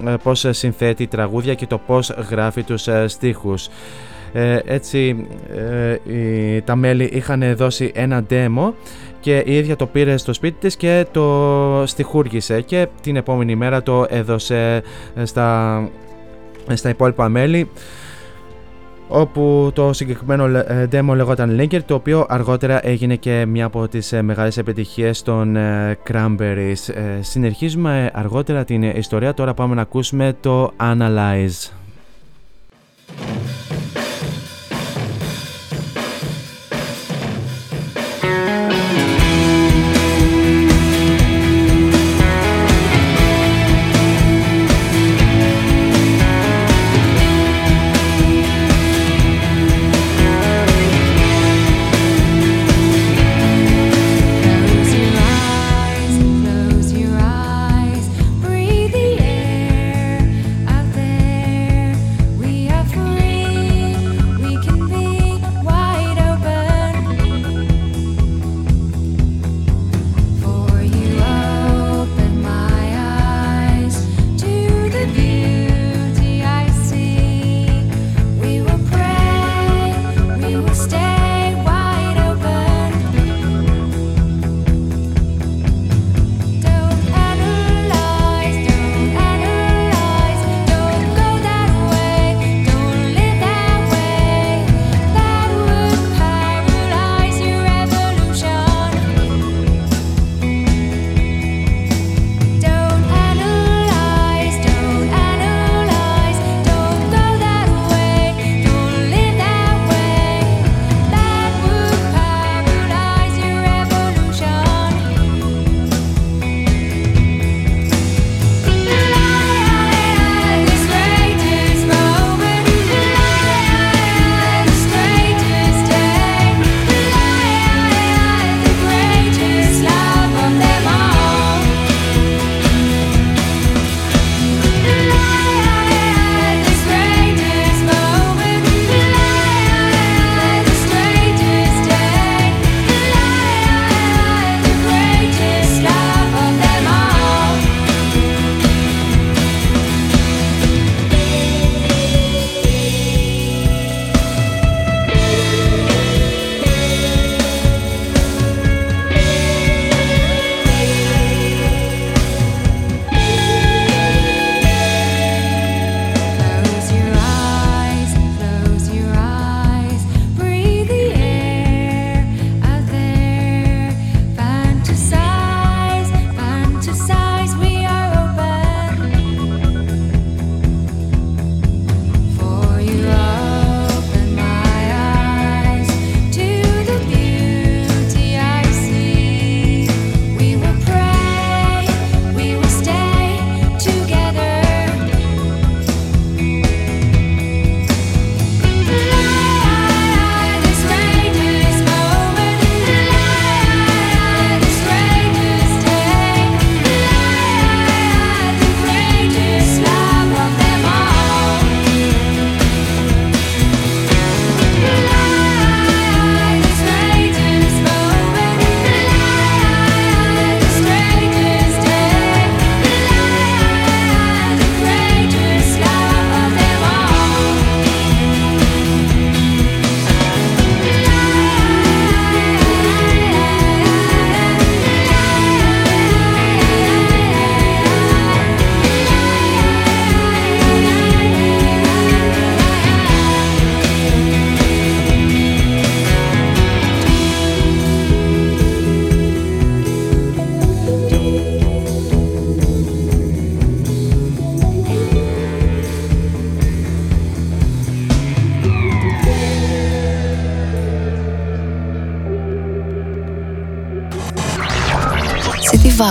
ε, 0.06 0.14
πώς 0.22 0.47
συνθέτει 0.51 1.06
τραγούδια 1.06 1.55
και 1.55 1.66
το 1.66 1.78
πώς 1.78 2.10
γράφει 2.31 2.62
τους 2.62 2.89
ε, 2.89 3.09
στίχους. 3.09 3.68
έτσι 4.64 5.26
τα 6.64 6.76
μέλη 6.76 7.05
είχαν 7.05 7.56
δώσει 7.56 7.93
ένα 7.94 8.26
demo 8.31 8.72
και 9.20 9.43
η 9.47 9.56
ίδια 9.56 9.76
το 9.76 9.86
πήρε 9.86 10.16
στο 10.16 10.32
σπίτι 10.32 10.56
της 10.60 10.76
και 10.76 11.06
το 11.10 11.82
στιχούργησε 11.86 12.60
και 12.60 12.86
την 13.01 13.16
επόμενη 13.16 13.55
μέρα 13.55 13.82
το 13.82 14.06
έδωσε 14.09 14.82
στα, 15.22 15.89
στα 16.74 16.89
υπόλοιπα 16.89 17.28
μέλη 17.28 17.70
όπου 19.09 19.70
το 19.74 19.93
συγκεκριμένο 19.93 20.47
ε, 20.47 20.89
demo 20.93 21.14
λεγόταν 21.14 21.60
Linker 21.60 21.82
το 21.86 21.94
οποίο 21.94 22.26
αργότερα 22.28 22.86
έγινε 22.86 23.16
και 23.16 23.47
μια 23.47 23.64
από 23.64 23.89
τις 23.89 24.12
ε, 24.12 24.22
μεγάλες 24.22 24.56
επιτυχίες 24.56 25.22
των 25.22 25.56
ε, 25.56 25.98
Cranberries. 26.10 26.94
Συνεχίζουμε 27.20 28.10
αργότερα 28.14 28.64
την 28.64 28.82
ιστορία, 28.82 29.35
τώρα 29.35 29.55
πάμε 29.55 29.74
να 29.74 29.82
ακούσουμε 29.82 30.36
το 30.40 30.72
Analyze. 30.81 31.70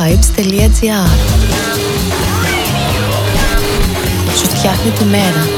cityvibes.gr 0.03 1.07
Σου 4.37 4.45
φτιάχνει 4.45 4.91
τη 4.91 5.03
μέρα. 5.03 5.52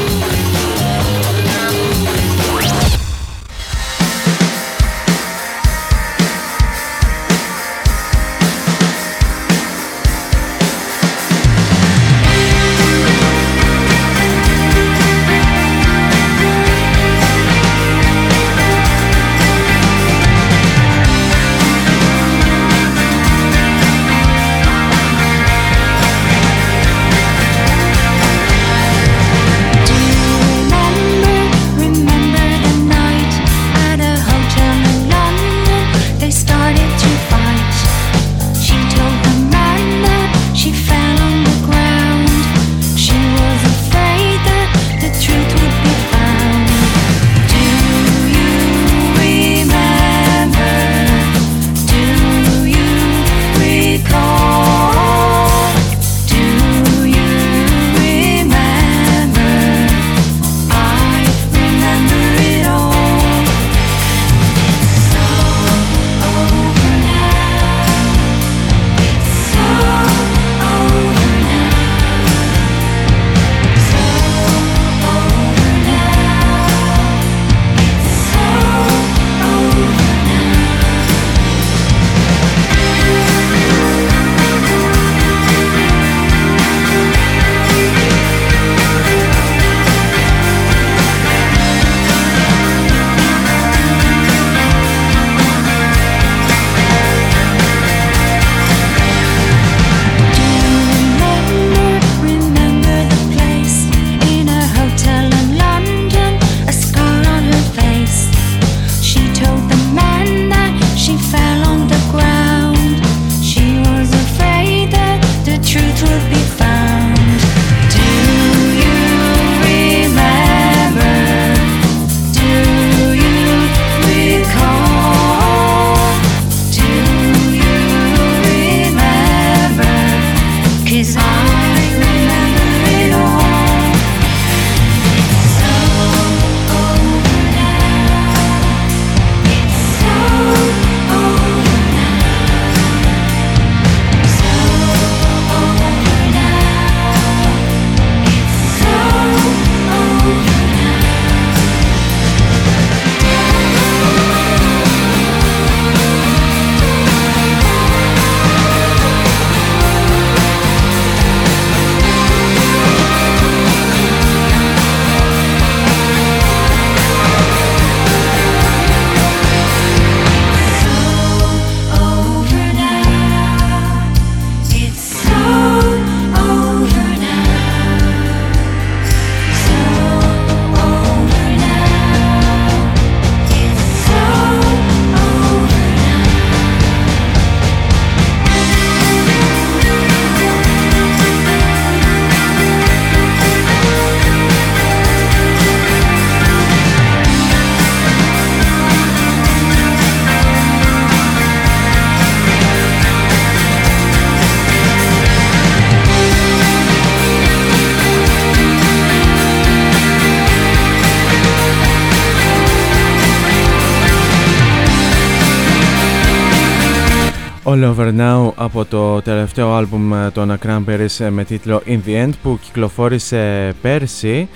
Over 218.05 218.19
Now 218.19 218.51
από 218.55 218.85
το 218.85 219.21
τελευταίο 219.21 219.73
άλμπουμ 219.73 220.11
των 220.33 220.57
Cranberries 220.63 221.29
με 221.29 221.43
τίτλο 221.43 221.81
In 221.85 221.99
The 222.05 222.25
End 222.25 222.29
που 222.43 222.59
κυκλοφόρησε 222.61 223.73
πέρσι 223.81 224.49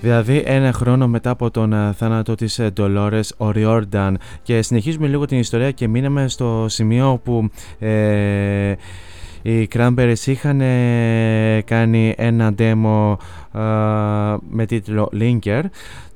Δηλαδή 0.00 0.42
ένα 0.46 0.72
χρόνο 0.72 1.08
μετά 1.08 1.30
από 1.30 1.50
τον 1.50 1.94
θάνατο 1.96 2.34
της 2.34 2.60
Dolores 2.76 3.22
O'Riordan. 3.36 4.12
Και 4.42 4.62
συνεχίζουμε 4.62 5.06
λίγο 5.06 5.24
την 5.24 5.38
ιστορία 5.38 5.70
και 5.70 5.88
μείναμε 5.88 6.28
στο 6.28 6.66
σημείο 6.68 7.20
που 7.24 7.50
ε, 7.78 8.74
οι 9.42 9.68
Cranberries 9.74 10.26
είχαν 10.26 10.58
κάνει 11.64 12.14
ένα 12.16 12.54
demo 12.58 13.16
με 14.48 14.66
τίτλο 14.66 15.10
Linker 15.20 15.62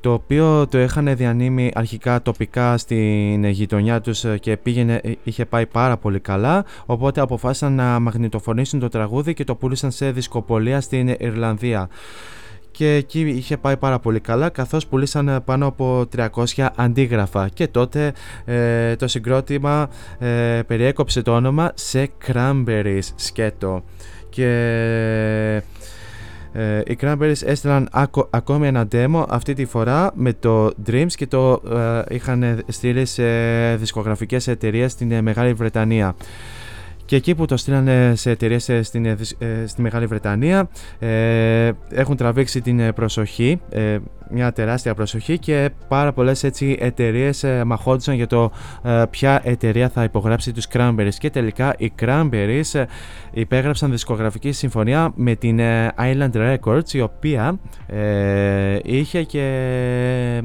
το 0.00 0.12
οποίο 0.12 0.66
το 0.66 0.80
είχαν 0.80 1.16
διανύμει 1.16 1.70
αρχικά 1.74 2.22
τοπικά 2.22 2.78
στην 2.78 3.44
γειτονιά 3.44 4.00
τους 4.00 4.24
και 4.40 4.56
πήγαινε, 4.56 5.00
είχε 5.22 5.44
πάει 5.44 5.66
πάρα 5.66 5.96
πολύ 5.96 6.20
καλά. 6.20 6.64
Οπότε 6.86 7.20
αποφάσισαν 7.20 7.72
να 7.74 7.98
μαγνητοφωνήσουν 7.98 8.80
το 8.80 8.88
τραγούδι 8.88 9.34
και 9.34 9.44
το 9.44 9.54
πούλησαν 9.54 9.90
σε 9.90 10.10
δισκοπολία 10.10 10.80
στην 10.80 11.08
Ιρλανδία. 11.18 11.88
Και 12.70 12.94
εκεί 12.94 13.20
είχε 13.20 13.56
πάει 13.56 13.76
πάρα 13.76 13.98
πολύ 13.98 14.20
καλά 14.20 14.48
καθώς 14.48 14.86
πουλήσαν 14.86 15.42
πάνω 15.44 15.66
από 15.66 16.06
300 16.16 16.68
αντίγραφα. 16.76 17.48
Και 17.48 17.68
τότε 17.68 18.12
ε, 18.44 18.96
το 18.96 19.08
συγκρότημα 19.08 19.88
ε, 20.18 20.60
περιέκοψε 20.66 21.22
το 21.22 21.34
όνομα 21.34 21.72
σε 21.74 22.10
Cranberries 22.26 23.08
σκέτο. 23.14 23.82
Και 24.28 25.62
ε, 26.52 26.80
οι 26.86 26.98
Cranberries 27.00 27.42
έστειλαν 27.44 27.88
ακόμη 28.30 28.66
ένα 28.66 28.88
demo 28.92 29.24
αυτή 29.28 29.54
τη 29.54 29.64
φορά 29.64 30.10
με 30.14 30.32
το 30.32 30.70
Dreams 30.86 31.12
και 31.14 31.26
το 31.26 31.62
ε, 32.08 32.14
είχαν 32.14 32.62
στείλει 32.68 33.06
σε 33.06 33.24
δισκογραφικές 33.76 34.48
εταιρείες 34.48 34.92
στην 34.92 35.12
ε, 35.12 35.20
Μεγάλη 35.20 35.52
Βρετανία. 35.52 36.14
Και 37.04 37.16
εκεί 37.16 37.34
που 37.34 37.46
το 37.46 37.56
στείλανε 37.56 38.12
σε 38.16 38.30
εταιρείες 38.30 38.70
στην, 38.82 39.16
στη 39.66 39.82
Μεγάλη 39.82 40.06
Βρετανία 40.06 40.68
έχουν 41.90 42.16
τραβήξει 42.16 42.60
την 42.60 42.94
προσοχή 42.94 43.60
μια 44.32 44.52
τεράστια 44.52 44.94
προσοχή 44.94 45.38
και 45.38 45.70
πάρα 45.88 46.12
πολλές 46.12 46.44
έτσι 46.44 46.76
εταιρείες 46.80 47.42
ε, 47.42 47.64
μαχόντουσαν 47.64 48.14
για 48.14 48.26
το 48.26 48.50
ε, 48.82 49.02
ποια 49.10 49.40
εταιρεία 49.44 49.88
θα 49.88 50.04
υπογράψει 50.04 50.52
τους 50.52 50.66
Cranberries 50.72 51.14
και 51.18 51.30
τελικά 51.30 51.74
οι 51.78 51.92
Cranberries 52.00 52.72
ε, 52.72 52.84
υπέγραψαν 53.30 53.90
δισκογραφική 53.90 54.52
συμφωνία 54.52 55.12
με 55.14 55.34
την 55.34 55.58
ε, 55.58 55.92
Island 55.98 56.32
Records 56.32 56.92
η 56.92 57.00
οποία 57.00 57.58
ε, 57.86 58.78
είχε 58.82 59.22
και 59.22 60.42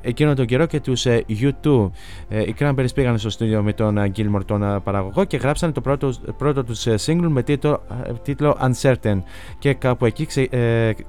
εκείνο 0.00 0.34
τον 0.34 0.46
καιρό 0.46 0.66
και 0.66 0.80
τους 0.80 1.06
ε, 1.06 1.24
U2. 1.28 1.90
Ε, 2.28 2.40
οι 2.40 2.54
Cranberries 2.58 2.94
πήγαν 2.94 3.18
στο 3.18 3.30
στούντιο 3.30 3.62
με 3.62 3.72
τον 3.72 3.98
ε, 3.98 4.12
Gilmore 4.16 4.44
τον 4.44 4.80
παραγωγό 4.84 5.24
και 5.24 5.36
γράψαν 5.36 5.72
το 5.72 5.80
πρώτο, 5.80 6.12
πρώτο 6.38 6.64
τους 6.64 6.86
single 7.06 7.28
με 7.28 7.42
τίτλο, 7.42 7.82
τίτλο 8.22 8.56
Uncertain 8.60 9.22
και 9.58 9.74
κάπου 9.74 10.06
εκεί 10.06 10.26
ξε, 10.26 10.48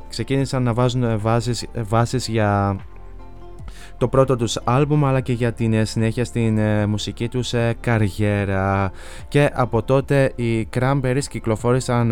ξεκίνησαν 0.09 0.63
να 0.63 0.73
βάζουν 0.73 1.19
βάσεις, 1.19 1.65
βάσεις 1.75 1.98
για 2.13 2.77
το 3.97 4.07
πρώτο 4.07 4.35
τους 4.35 4.59
άλμπουμ 4.63 5.05
αλλά 5.05 5.21
και 5.21 5.33
για 5.33 5.53
την 5.53 5.85
συνέχεια 5.85 6.25
στην 6.25 6.59
μουσική 6.87 7.27
τους 7.27 7.53
καριέρα 7.79 8.91
και 9.27 9.49
από 9.53 9.83
τότε 9.83 10.31
οι 10.35 10.69
Cranberries 10.79 11.23
κυκλοφόρησαν 11.29 12.11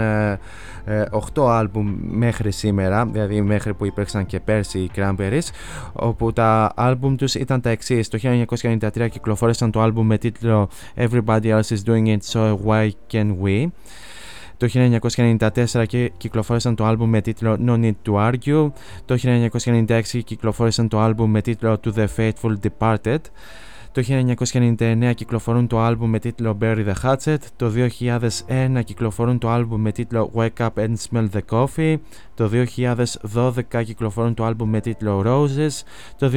8 1.36 1.48
άλμπουμ 1.50 1.96
μέχρι 2.02 2.52
σήμερα, 2.52 3.06
δηλαδή 3.06 3.42
μέχρι 3.42 3.74
που 3.74 3.86
υπήρξαν 3.86 4.26
και 4.26 4.40
πέρσι 4.40 4.80
οι 4.80 4.92
Cranberries, 4.96 5.48
όπου 5.94 6.34
τα 6.34 6.72
άλμπουμ 6.76 7.16
τους 7.16 7.36
ήταν 7.36 7.62
τα 7.62 7.70
εξής. 7.70 8.08
Το 8.08 8.18
1993 8.22 9.08
κυκλοφόρησαν 9.10 9.72
το 9.72 9.82
άλμπουμ 9.82 10.06
με 10.06 10.18
τίτλο 10.18 10.70
Everybody 10.96 11.44
Else 11.44 11.60
Is 11.70 11.84
Doing 11.86 12.08
It 12.08 12.20
So 12.32 12.58
Why 12.66 12.90
Can 13.12 13.36
We. 13.44 13.66
Το 14.58 14.68
1994 14.72 15.86
κυκλοφόρησαν 16.18 16.76
το 16.76 16.86
άλμπουμ 16.86 17.10
με 17.10 17.22
τίτλο 17.22 17.58
No 17.66 17.80
Need 17.80 18.10
To 18.10 18.32
Argue. 18.32 18.72
Το 19.06 19.18
1996 19.24 20.02
κυκλοφόρησαν 20.24 20.88
το 20.88 21.00
άλμπουμ 21.00 21.32
με 21.32 21.42
τίτλο 21.42 21.80
To 21.84 21.94
The 21.94 22.06
Faithful 22.18 22.56
Departed. 22.68 23.20
Το 23.92 24.04
1999 24.44 25.12
κυκλοφορούν 25.16 25.68
το 25.68 25.80
άλμπουμ 25.80 26.10
με 26.10 26.20
τίτλο 26.20 26.58
Bury 26.62 26.86
the 26.86 26.94
Hatchet. 27.04 27.38
Το 27.56 27.72
2001 28.48 28.84
κυκλοφορούν 28.84 29.38
το 29.38 29.50
άλμπουμ 29.50 29.82
με 29.82 29.92
τίτλο 29.92 30.32
Wake 30.36 30.58
Up 30.58 30.70
and 30.76 30.94
Smell 31.10 31.28
the 31.34 31.42
Coffee. 31.50 31.96
Το 32.38 32.50
2012 33.34 33.84
κυκλοφορούν 33.84 34.34
το 34.34 34.44
άλμπουμ 34.44 34.70
με 34.70 34.80
τίτλο 34.80 35.24
Roses. 35.26 35.84
Το 36.18 36.32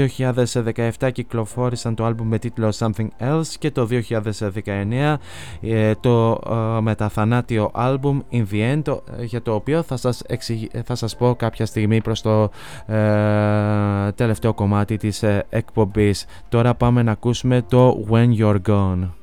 2017 0.99 1.11
κυκλοφόρησαν 1.13 1.95
το 1.95 2.05
άλμπουμ 2.05 2.29
με 2.29 2.39
τίτλο 2.39 2.73
Something 2.79 3.09
Else. 3.19 3.47
Και 3.59 3.71
το 3.71 3.89
2019 3.91 5.17
ε, 5.61 5.95
το 5.95 6.41
ε, 6.51 6.81
μεταθανάτιο 6.81 7.71
άλμπουμ 7.73 8.21
In 8.33 8.45
The 8.53 8.75
End 8.75 8.99
ε, 9.19 9.25
για 9.25 9.43
το 9.43 9.55
οποίο 9.55 9.83
θα 9.83 9.97
σας, 9.97 10.23
θα 10.85 10.95
σας 10.95 11.17
πω 11.17 11.35
κάποια 11.35 11.67
στιγμή 11.67 12.01
προς 12.01 12.23
το 12.23 12.51
ε, 12.87 14.13
τελευταίο 14.13 14.55
κομμάτι 14.55 14.97
της 14.97 15.23
ε, 15.23 15.47
εκπομπής. 15.49 16.27
Τώρα 16.49 16.75
πάμε 16.75 17.03
να 17.03 17.13
ακούσουμε 17.13 17.63
το 17.69 18.07
When 18.11 18.39
You're 18.39 18.61
Gone. 18.69 19.20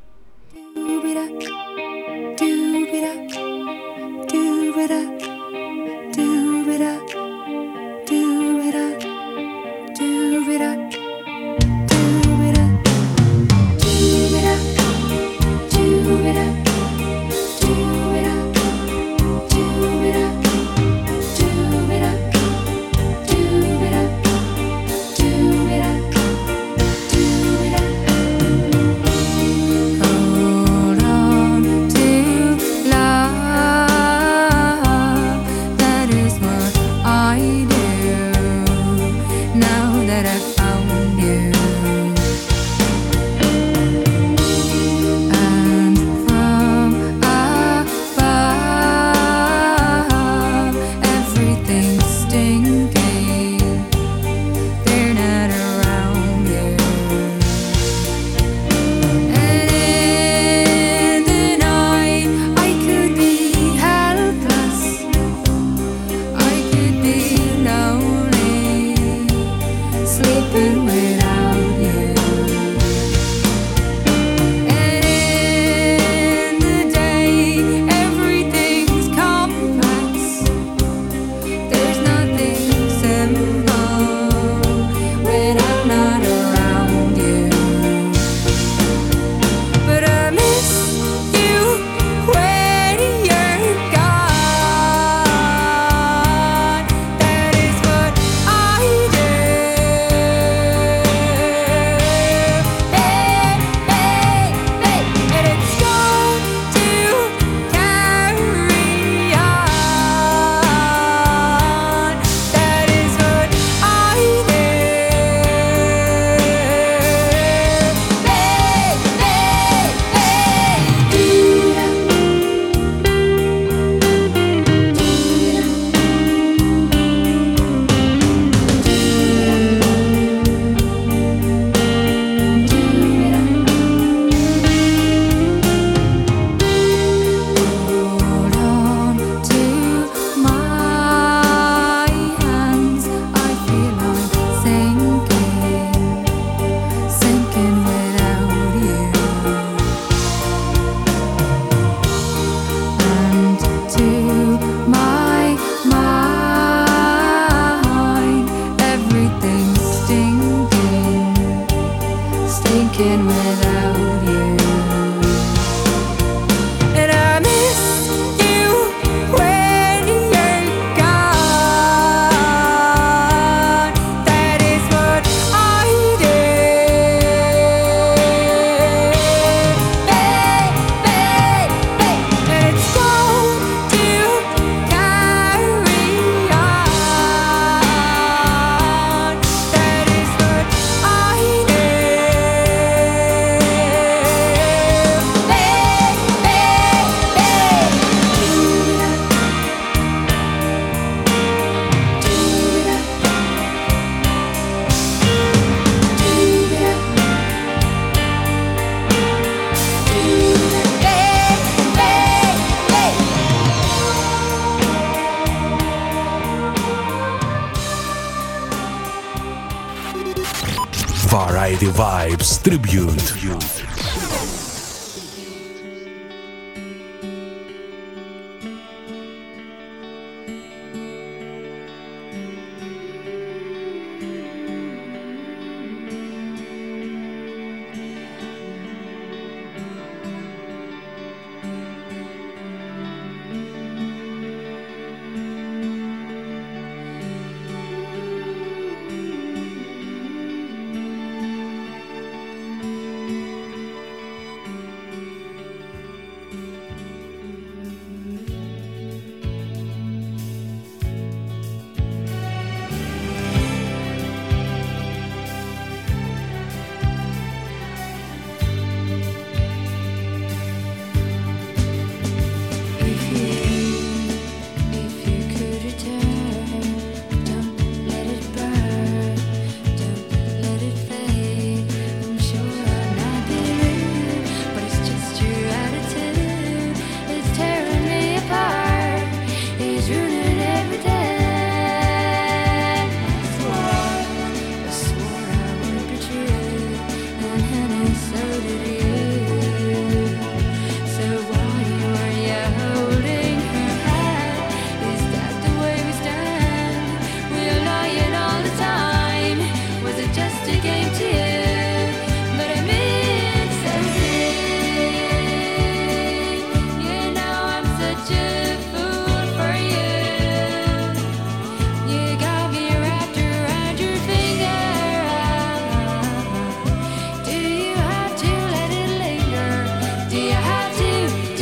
Tribute. 222.47 223.36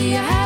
Yeah. 0.06 0.45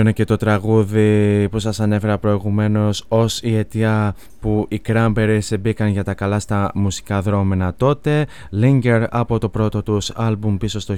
Αυτό 0.00 0.12
είναι 0.12 0.18
και 0.24 0.32
το 0.32 0.36
τραγούδι 0.36 1.48
που 1.50 1.58
σας 1.58 1.80
ανέφερα 1.80 2.18
προηγουμένως 2.18 3.04
ως 3.08 3.42
η 3.42 3.56
αιτία 3.56 4.14
που 4.40 4.66
οι 4.68 4.80
Cranberries 4.86 5.60
μπήκαν 5.60 5.88
για 5.88 6.04
τα 6.04 6.14
καλά 6.14 6.38
στα 6.38 6.70
μουσικά 6.74 7.20
δρόμενα 7.20 7.74
τότε 7.74 8.26
Linger 8.62 9.06
από 9.10 9.38
το 9.38 9.48
πρώτο 9.48 9.82
τους 9.82 10.10
άλμπουμ 10.14 10.56
πίσω 10.56 10.80
στο 10.80 10.94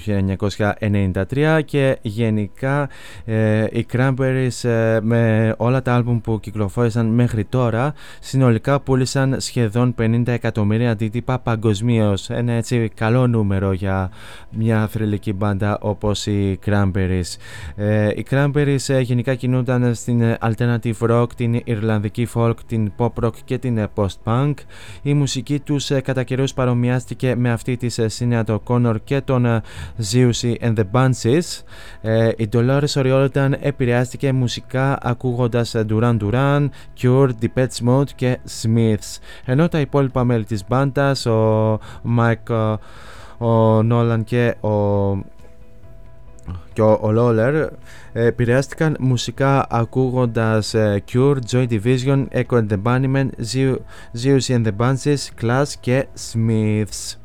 1993 1.33 1.61
και 1.65 1.99
γενικά 2.03 2.89
ε, 3.25 3.65
οι 3.71 3.87
Cranberries 3.93 4.69
ε, 4.69 4.99
με 5.03 5.55
όλα 5.57 5.83
τα 5.83 5.95
άλμπουμ 5.95 6.21
που 6.21 6.41
κυκλοφόρησαν 6.41 7.07
μέχρι 7.07 7.45
τώρα 7.45 7.95
συνολικά 8.21 8.81
πούλησαν 8.81 9.37
σχεδόν 9.41 9.95
50 9.99 10.23
εκατομμύρια 10.27 10.91
αντίτυπα 10.91 11.39
παγκοσμίως. 11.39 12.31
ένα 12.31 12.53
έτσι 12.53 12.91
καλό 12.95 13.27
νούμερο 13.27 13.73
για 13.73 14.11
μια 14.51 14.89
θρηλυκή 14.89 15.33
μπάντα 15.33 15.79
όπως 15.81 16.27
οι 16.27 16.59
Cranberries 16.67 17.37
ε, 17.77 18.09
οι 18.09 18.27
Cranberries 18.31 18.89
ε, 18.89 19.01
γενικά 19.01 19.35
κινούνταν 19.35 19.95
στην 19.95 20.37
alternative 20.41 21.09
rock, 21.09 21.27
την 21.37 21.61
Ιρλανδική 21.65 22.29
folk, 22.35 22.55
την 22.67 22.93
pop 22.97 23.11
rock 23.25 23.32
rock 23.33 23.39
και 23.45 23.59
την 23.59 23.79
ε, 23.79 23.89
post-punk. 23.95 24.55
Η 25.03 25.15
μουσική 25.15 25.61
τους 25.61 25.91
ε, 25.91 26.01
κατά 26.01 26.23
καιρούς 26.23 26.55
παρομοιάστηκε 26.55 27.35
με 27.37 27.53
αυτή 27.53 27.77
της 27.77 28.01
Sinead 28.19 28.45
O'Connor 28.45 28.95
και 29.05 29.21
των 29.21 29.47
Zeusi 30.13 30.55
and 30.61 30.75
the 30.75 30.85
Bunches. 30.93 31.63
Η 32.37 32.49
Dolores 32.53 32.93
O'Riordan 32.95 33.51
επηρεάστηκε 33.61 34.33
μουσικά 34.33 34.99
ακούγοντας 35.03 35.75
Duran 35.89 36.17
Duran, 36.21 36.69
Cure, 37.03 37.29
Depeche 37.43 37.89
Mode 37.89 38.11
και 38.15 38.39
Smiths. 38.63 39.19
Ενώ 39.45 39.69
τα 39.69 39.81
υπόλοιπα 39.81 40.25
μέλη 40.25 40.45
της 40.45 40.65
μπάντας, 40.69 41.27
ο 41.27 41.79
Mike 42.19 42.77
ο 43.39 43.83
Νόλαν 43.83 44.25
και 44.25 44.55
ο 44.61 44.71
και 46.73 46.83
ο 46.83 47.11
Λόλερ 47.11 47.69
επηρεάστηκαν 48.13 48.97
μουσικά 49.01 49.67
ακούγοντας 49.71 50.75
Cure, 51.13 51.37
Joy 51.51 51.67
Division, 51.69 52.27
Echo 52.33 52.57
and 52.57 52.69
the 52.69 52.79
Bunnymen, 52.85 53.29
Zeus 54.17 54.49
and 54.49 54.67
the 54.67 54.73
Bunches, 54.79 55.31
Class 55.41 55.65
και 55.81 56.07
Smiths. 56.15 57.22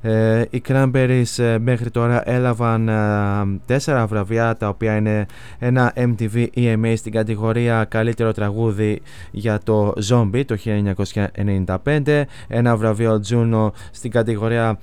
Ε, 0.00 0.42
οι 0.50 0.62
Cranberries 0.68 1.38
ε, 1.42 1.58
μέχρι 1.58 1.90
τώρα 1.90 2.30
έλαβαν 2.30 2.88
ε, 2.88 3.60
τέσσερα 3.66 4.06
βραβεία 4.06 4.56
τα 4.56 4.68
οποία 4.68 4.96
είναι 4.96 5.26
ένα 5.58 5.92
MTV 5.96 6.46
EMA 6.56 6.92
στην 6.96 7.12
κατηγορία 7.12 7.84
καλύτερο 7.84 8.32
τραγούδι 8.32 9.02
για 9.30 9.60
το 9.64 9.92
Zombie 10.10 10.44
το 10.46 10.56
1995 11.84 12.22
ένα 12.48 12.76
βραβείο 12.76 13.20
Juno 13.28 13.70
στην 13.90 14.10
κατηγορία 14.10 14.78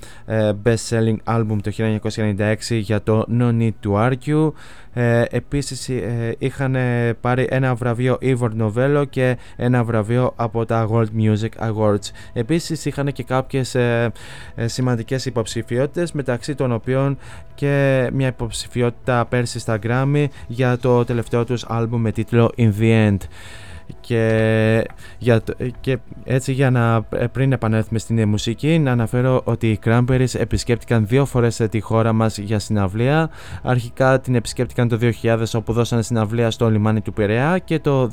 Best 0.64 0.90
Selling 0.90 1.18
Album 1.24 1.58
το 1.64 1.72
1996 2.02 2.56
για 2.70 3.02
το 3.02 3.26
No 3.40 3.52
Need 3.60 3.88
to 3.88 4.10
Argue 4.10 4.52
ε, 4.98 5.24
επίσης 5.30 5.90
ε, 5.90 6.36
είχαν 6.38 6.76
πάρει 7.22 7.48
ένα 7.50 7.76
βραβείο 7.76 8.18
Ivor 8.22 8.50
Novello 8.62 9.04
και 9.10 9.38
ένα 9.56 9.84
βραβείο 9.84 10.34
από 10.36 10.66
τα 10.66 10.90
World 10.92 11.08
Music 11.20 11.70
Awards. 11.70 12.12
Επίσης 12.34 12.86
είχαν 12.86 13.12
και 13.12 13.24
κάποιες 13.24 13.76
ε, 13.76 14.12
ε, 14.56 14.68
σημαντικές 14.68 15.26
υποψηφιότητες 15.26 16.12
μεταξύ 16.12 16.56
των 16.56 16.72
οποίων 16.72 17.18
και 17.56 18.08
μια 18.14 18.28
υποψηφιότητα 18.28 19.26
πέρσι 19.26 19.60
στα 19.60 19.80
Grammy 19.84 20.26
για 20.48 20.78
το 20.78 21.06
τελευταίο 21.06 21.46
τους 21.46 21.66
άλμπουμ 21.68 22.02
με 22.02 22.12
τίτλο 22.12 22.52
In 22.58 22.72
The 22.80 23.10
End 23.10 23.18
και, 24.02 24.88
για, 25.18 25.44
και 25.80 25.98
έτσι 26.24 26.52
για 26.52 26.70
να 26.72 27.06
ε, 27.10 27.28
πριν 27.28 27.52
επανέλθουμε 27.52 28.00
στην 28.00 28.28
μουσική 28.28 28.80
να 28.80 28.92
αναφέρω 28.92 29.42
ότι 29.44 29.70
οι 29.70 29.80
Cranberries 29.86 30.36
επισκέπτηκαν 30.40 31.08
δύο 31.08 31.26
φορές 31.26 31.62
τη 31.70 31.80
χώρα 31.80 32.14
μας 32.14 32.38
για 32.38 32.60
συναυλία. 32.60 33.30
Αρχικά 33.64 34.20
την 34.20 34.36
επισκέπτηκαν 34.36 34.88
το 34.88 35.00
2000 35.22 35.44
όπου 35.54 35.74
δώσανε 35.74 36.02
συναυλία 36.02 36.52
στο 36.52 36.70
λιμάνι 36.70 37.02
του 37.02 37.14
Πειραιά 37.14 37.58
και 37.58 37.80
το 37.80 38.10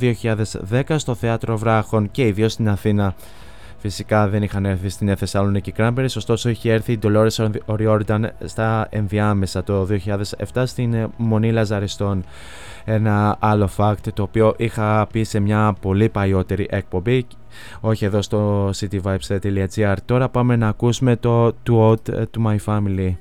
2010 0.70 0.82
στο 0.96 1.14
Θέατρο 1.14 1.56
Βράχων 1.58 2.10
και 2.10 2.26
ιδίω 2.26 2.48
στην 2.48 2.68
Αθήνα 2.68 3.14
Φυσικά 3.82 4.28
δεν 4.28 4.42
είχαν 4.42 4.64
έρθει 4.64 4.88
στην 4.88 5.16
Θεσσαλονίκη 5.16 5.72
Cranberries, 5.76 6.14
ωστόσο 6.16 6.48
είχε 6.48 6.72
έρθει 6.72 6.92
η 6.92 6.98
Dolores 7.02 7.50
O'Riordan 7.66 8.20
στα 8.44 8.86
ενδιάμεσα 8.90 9.62
το 9.62 9.86
2007 10.52 10.62
στην 10.64 11.10
Μονή 11.16 11.52
Λαζαριστών. 11.52 12.24
Ένα 12.84 13.36
άλλο 13.38 13.68
fact 13.76 14.12
το 14.14 14.22
οποίο 14.22 14.54
είχα 14.56 15.06
πει 15.12 15.22
σε 15.22 15.40
μια 15.40 15.74
πολύ 15.80 16.08
παλιότερη 16.08 16.66
εκπομπή 16.70 17.26
όχι 17.80 18.04
εδώ 18.04 18.22
στο 18.22 18.70
cityvibes.gr 18.76 19.96
τώρα 20.04 20.28
πάμε 20.28 20.56
να 20.56 20.68
ακούσουμε 20.68 21.16
το 21.16 21.46
To 21.46 21.90
Odd 21.90 22.14
to 22.14 22.46
My 22.46 22.56
Family 22.66 23.12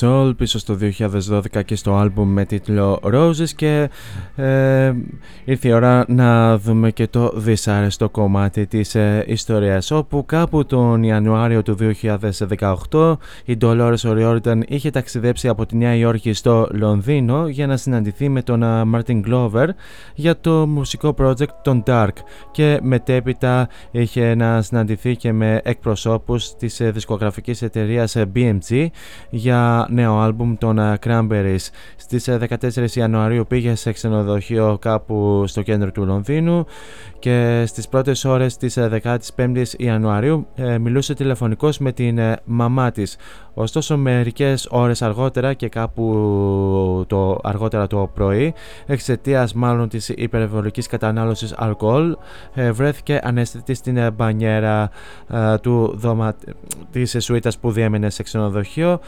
Soul 0.00 0.32
πίσω 0.36 0.58
στο 0.58 0.78
2012 1.30 1.64
και 1.64 1.76
στο 1.76 1.94
άλμπουμ 1.94 2.28
με 2.28 2.44
τίτλο 2.44 3.00
Roses 3.02 3.48
και 3.56 3.90
ε, 4.36 4.94
ήρθε 5.48 5.68
η 5.68 5.72
ώρα 5.72 6.04
να 6.08 6.58
δούμε 6.58 6.90
και 6.90 7.06
το 7.06 7.32
δυσάρεστο 7.36 8.08
κομμάτι 8.08 8.66
της 8.66 8.94
ε, 8.94 9.24
ιστορίας 9.26 9.90
όπου 9.90 10.24
κάπου 10.26 10.66
τον 10.66 11.02
Ιανουάριο 11.02 11.62
του 11.62 11.76
2018 12.90 13.16
η 13.44 13.56
Dolores 13.60 13.96
O'Riordan 14.02 14.60
είχε 14.66 14.90
ταξιδέψει 14.90 15.48
από 15.48 15.66
τη 15.66 15.76
Νέα 15.76 15.94
Υόρκη 15.94 16.32
στο 16.32 16.68
Λονδίνο 16.72 17.48
για 17.48 17.66
να 17.66 17.76
συναντηθεί 17.76 18.28
με 18.28 18.42
τον 18.42 18.62
Martin 18.94 19.20
Glover 19.28 19.66
για 20.14 20.40
το 20.40 20.66
μουσικό 20.66 21.14
project 21.18 21.54
των 21.62 21.82
Dark 21.86 22.12
και 22.50 22.78
μετέπειτα 22.82 23.68
είχε 23.90 24.34
να 24.34 24.62
συναντηθεί 24.62 25.16
και 25.16 25.32
με 25.32 25.60
εκπροσώπους 25.64 26.54
της 26.56 26.80
δισκογραφικής 26.82 27.62
εταιρείας 27.62 28.16
BMG 28.34 28.86
για 29.30 29.86
νέο 29.90 30.18
άλμπουμ 30.18 30.54
των 30.58 30.78
Cranberries. 31.06 31.68
Στις 31.96 32.28
14 32.28 32.90
Ιανουαρίου 32.94 33.46
πήγε 33.48 33.74
σε 33.74 33.92
ξενοδοχείο 33.92 34.78
κάπου 34.80 35.35
στο 35.46 35.62
κέντρο 35.62 35.90
του 35.90 36.04
Λονδίνου 36.04 36.66
και 37.18 37.64
στις 37.66 37.88
πρώτες 37.88 38.24
ώρες 38.24 38.56
της 38.56 38.78
15ης 39.36 39.66
Ιανουαρίου 39.76 40.46
ε, 40.54 40.78
μιλούσε 40.78 41.14
τηλεφωνικός 41.14 41.78
με 41.78 41.92
την 41.92 42.18
ε, 42.18 42.36
μαμά 42.44 42.90
της. 42.90 43.16
Ωστόσο 43.54 43.96
μερικές 43.96 44.66
ώρες 44.70 45.02
αργότερα 45.02 45.52
και 45.54 45.68
κάπου 45.68 47.04
το 47.06 47.38
αργότερα 47.42 47.86
το 47.86 48.10
πρωί 48.14 48.54
εξαιτίας 48.86 49.54
μάλλον 49.54 49.88
της 49.88 50.08
υπερβολικής 50.08 50.86
κατανάλωσης 50.86 51.54
αλκοόλ 51.56 52.16
ε, 52.54 52.72
βρέθηκε 52.72 53.20
ανέστητη 53.22 53.74
στην 53.74 54.12
μπανιέρα 54.12 54.90
του 55.60 55.92
δωμα... 55.96 56.34
της 56.90 57.16
σουίτας 57.18 57.58
που 57.58 57.70
διέμενε 57.70 58.10
σε 58.10 58.22
ξενοδοχείο 58.22 59.00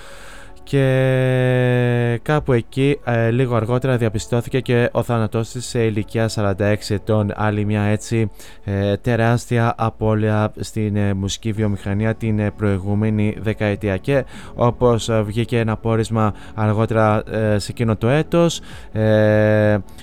και 0.68 2.20
κάπου 2.22 2.52
εκεί 2.52 2.98
ε, 3.04 3.30
λίγο 3.30 3.56
αργότερα 3.56 3.96
διαπιστώθηκε 3.96 4.60
και 4.60 4.88
ο 4.92 5.02
θάνατός 5.02 5.50
της 5.50 5.66
σε 5.66 5.84
ηλικία 5.84 6.30
46 6.34 6.74
ετών. 6.88 7.32
Άλλη 7.34 7.64
μια 7.64 7.82
έτσι 7.82 8.30
ε, 8.64 8.96
τεράστια 8.96 9.74
απώλεια 9.76 10.52
στην 10.58 10.96
ε, 10.96 11.14
μουσική 11.14 11.52
βιομηχανία 11.52 12.14
την 12.14 12.52
προηγούμενη 12.56 13.36
δεκαετία. 13.40 13.96
Και 13.96 14.24
όπως 14.54 15.10
βγήκε 15.22 15.58
ένα 15.58 15.76
πόρισμα 15.76 16.34
αργότερα 16.54 17.22
σε 17.56 17.70
εκείνο 17.70 17.96
το 17.96 18.08
έτος 18.08 18.60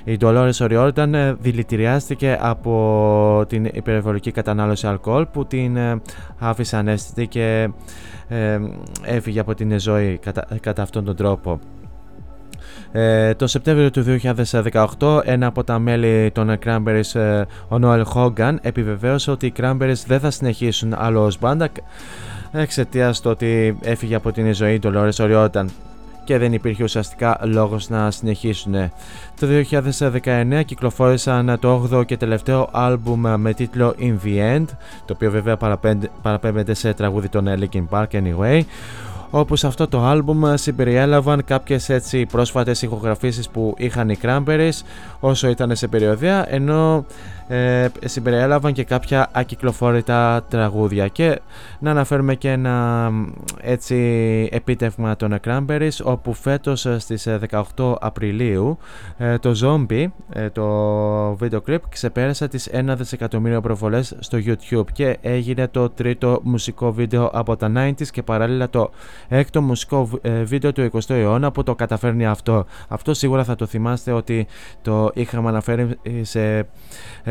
η 0.04 0.18
Dolores 0.22 0.58
O'Riordan 0.58 1.36
δηλητηριάστηκε 1.40 2.38
από 2.42 3.46
την 3.48 3.66
υπερβολική 3.66 4.32
κατανάλωση 4.32 4.88
αλκοόλ 4.88 5.26
που 5.26 5.46
την 5.46 5.78
άφησε 6.40 6.78
ανέστητη 6.78 7.28
και 7.28 7.70
ε, 8.28 8.60
έφυγε 9.04 9.40
από 9.40 9.54
την 9.54 9.80
ζωή 9.80 10.18
κατά, 10.18 10.48
κατά 10.60 10.82
αυτόν 10.82 11.06
τον 11.06 11.16
τρόπο. 11.16 11.60
Ε, 12.92 13.34
το 13.34 13.48
Σεπτέμβριο 13.48 13.92
του 13.92 14.20
2018 15.00 15.20
ένα 15.24 15.48
από 15.48 15.64
τα 15.64 15.80
μέλη 15.80 16.32
των 16.32 16.58
Cranberries, 16.66 17.20
ε, 17.20 17.42
ο 17.68 17.80
Noel 17.82 18.04
Hogan, 18.14 18.56
επιβεβαίωσε 18.62 19.32
ότι 19.32 19.46
οι 19.46 19.54
Cranberries 19.58 20.04
δεν 20.08 20.20
θα 20.20 20.32
συνεχίσουν 20.32 20.94
άλλο 20.98 21.24
ως 21.24 21.40
μπάντα 21.40 21.70
εξαιτίας 22.52 23.22
του 23.22 23.30
ότι 23.30 23.78
έφυγε 23.82 24.16
από 24.16 24.32
την 24.32 24.54
ζωή 24.54 24.80
του 24.80 24.92
Dolores 24.96 25.26
O'Riordan 25.26 25.66
και 26.26 26.38
δεν 26.38 26.54
υπήρχε 26.54 26.84
ουσιαστικά 26.84 27.40
λόγος 27.44 27.90
να 27.90 28.12
συνεχίσουν. 28.12 28.74
Το 29.40 29.48
2019 29.72 30.62
κυκλοφόρησαν 30.66 31.58
το 31.60 31.90
8ο 31.92 32.06
και 32.06 32.18
τελευταίο 32.18 32.70
άλμπουμ 32.72 33.22
με 33.38 33.54
τίτλο 33.54 33.96
In 34.00 34.16
The 34.26 34.56
End, 34.56 34.66
το 35.06 35.14
οποίο 35.14 35.32
βέβαια 35.32 35.58
παραπέμπεται 36.22 36.74
σε 36.74 36.94
τραγούδι 36.94 37.30
των 37.30 37.48
Linkin 37.48 37.84
Park 37.90 38.08
Anyway, 38.12 38.62
όπου 39.30 39.56
σε 39.56 39.68
αυτό 39.68 39.88
το 39.88 40.04
άλμπουμ 40.04 40.42
συμπεριέλαβαν 40.54 41.44
κάποιες 41.46 41.90
έτσι 41.90 42.26
πρόσφατες 42.26 42.82
ηχογραφήσεις 42.82 43.50
που 43.50 43.74
είχαν 43.78 44.10
οι 44.10 44.18
Cranberries 44.22 44.82
όσο 45.20 45.50
ήταν 45.50 45.76
σε 45.76 45.88
περιοδία 45.88 46.46
ενώ 46.50 47.06
ε, 47.48 47.88
συμπεριέλαβαν 48.06 48.74
και 48.74 48.84
κάποια 48.84 49.30
ακυκλοφόρητα 49.32 50.46
τραγούδια 50.50 51.08
και 51.08 51.40
να 51.80 51.92
αναφέρουμε 51.92 52.36
και 52.36 52.52
ένα 52.52 53.12
έτσι 53.62 53.96
επίτευγμα 54.52 55.16
των 55.16 55.40
Cranberries 55.46 56.04
όπου 56.04 56.34
φέτος 56.34 56.86
ε, 56.86 57.00
στις 57.00 57.28
18 57.50 57.62
ε, 57.80 57.94
Απριλίου 58.00 58.78
ε, 59.18 59.38
το 59.38 59.54
Zombie 59.62 60.06
το 60.52 60.66
βίντεο 61.36 61.62
κλιπ 61.62 61.88
ξεπέρασε 61.90 62.48
τις 62.48 62.70
1 62.74 62.94
δισεκατομμύριο 62.98 63.62
προβολές 63.62 64.16
στο 64.20 64.38
YouTube 64.46 64.92
και 64.92 65.18
έγινε 65.22 65.68
το 65.68 65.90
τρίτο 65.90 66.40
μουσικό 66.44 66.92
βίντεο 66.92 67.30
από 67.34 67.56
τα 67.56 67.72
90s 67.76 68.08
και 68.12 68.24
παράλληλα 68.24 68.70
το 68.70 68.90
έκτο 69.28 69.62
μουσικό 69.62 70.10
βίντεο 70.44 70.72
του 70.72 70.90
20ου 70.92 71.10
αιώνα 71.10 71.52
που 71.52 71.64
το 71.64 71.76
καταφέρνει 71.76 72.26
αυτό. 72.26 72.66
Αυτό 72.88 73.14
σίγουρα 73.14 73.44
θα 73.44 73.56
το 73.56 73.66
θυμάστε 73.66 74.12
ότι 74.12 74.48
το 74.82 75.12
είχαμε 75.14 75.50
αναφέρει 75.50 76.00
σε 76.22 76.68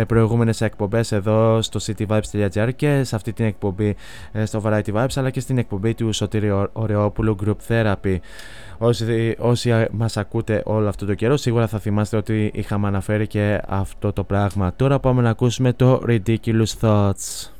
προηγούμενες 0.06 0.60
εκπομπές 0.60 1.12
εδώ 1.12 1.62
στο 1.62 1.81
cityvibes.gr 1.82 2.68
και 2.76 3.05
σε 3.05 3.16
αυτή 3.16 3.32
την 3.32 3.44
εκπομπή 3.44 3.97
ε, 4.32 4.44
στο 4.44 4.62
Variety 4.64 4.93
Vibes 4.94 5.14
αλλά 5.14 5.31
και 5.31 5.40
στην 5.40 5.59
εκπομπή 5.59 5.94
του 5.94 6.12
Σωτήρη 6.12 6.68
Ωρεόπουλου 6.72 7.36
Group 7.44 7.56
Therapy. 7.68 8.16
Όσοι, 8.78 9.35
όσοι 9.39 9.86
μας 9.93 10.16
ακούτε 10.16 10.62
όλο 10.64 10.89
αυτό 10.89 11.06
το 11.06 11.14
καιρό 11.14 11.36
σίγουρα 11.36 11.66
θα 11.66 11.78
θυμάστε 11.78 12.16
ότι 12.16 12.51
είχαμε 12.55 12.86
αναφέρει 12.86 13.26
και 13.26 13.60
αυτό 13.68 14.12
το 14.12 14.24
πράγμα. 14.24 14.72
Τώρα 14.76 14.98
πάμε 14.98 15.22
να 15.22 15.31
ακούσουμε 15.31 15.72
το 15.72 16.02
Ridiculous 16.09 16.74
Thoughts. 16.81 17.53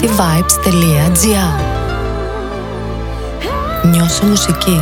cityvibes.gr 0.00 1.60
Νιώσω 3.90 4.26
μουσική. 4.26 4.80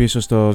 Πίσω 0.00 0.20
στο 0.20 0.54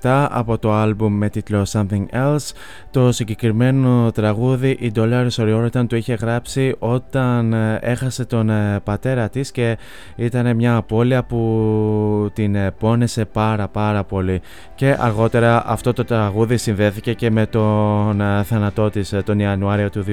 2017 0.00 0.26
από 0.30 0.58
το 0.58 0.72
άλμπουμ 0.72 1.14
με 1.14 1.28
τίτλο 1.28 1.66
Something 1.72 2.06
Else. 2.12 2.50
Το 2.94 3.12
συγκεκριμένο 3.12 4.10
τραγούδι 4.14 4.70
η 4.80 4.92
Dolores 4.94 5.28
O'Riordan 5.36 5.86
το 5.86 5.96
είχε 5.96 6.14
γράψει 6.14 6.74
όταν 6.78 7.52
ε, 7.52 7.78
έχασε 7.82 8.24
τον 8.24 8.50
ε, 8.50 8.80
πατέρα 8.84 9.28
της 9.28 9.50
και 9.50 9.78
ήταν 10.16 10.56
μια 10.56 10.76
απώλεια 10.76 11.24
που 11.24 12.30
την 12.32 12.54
ε, 12.54 12.70
πόνεσε 12.70 13.24
πάρα 13.24 13.68
πάρα 13.68 14.04
πολύ 14.04 14.40
και 14.74 14.96
αργότερα 14.98 15.62
αυτό 15.66 15.92
το 15.92 16.04
τραγούδι 16.04 16.56
συνδέθηκε 16.56 17.12
και 17.12 17.30
με 17.30 17.46
τον 17.46 18.22
θάνατό 18.44 18.90
της 18.90 19.14
τον 19.24 19.38
Ιανουάριο 19.38 19.90
του 19.90 20.04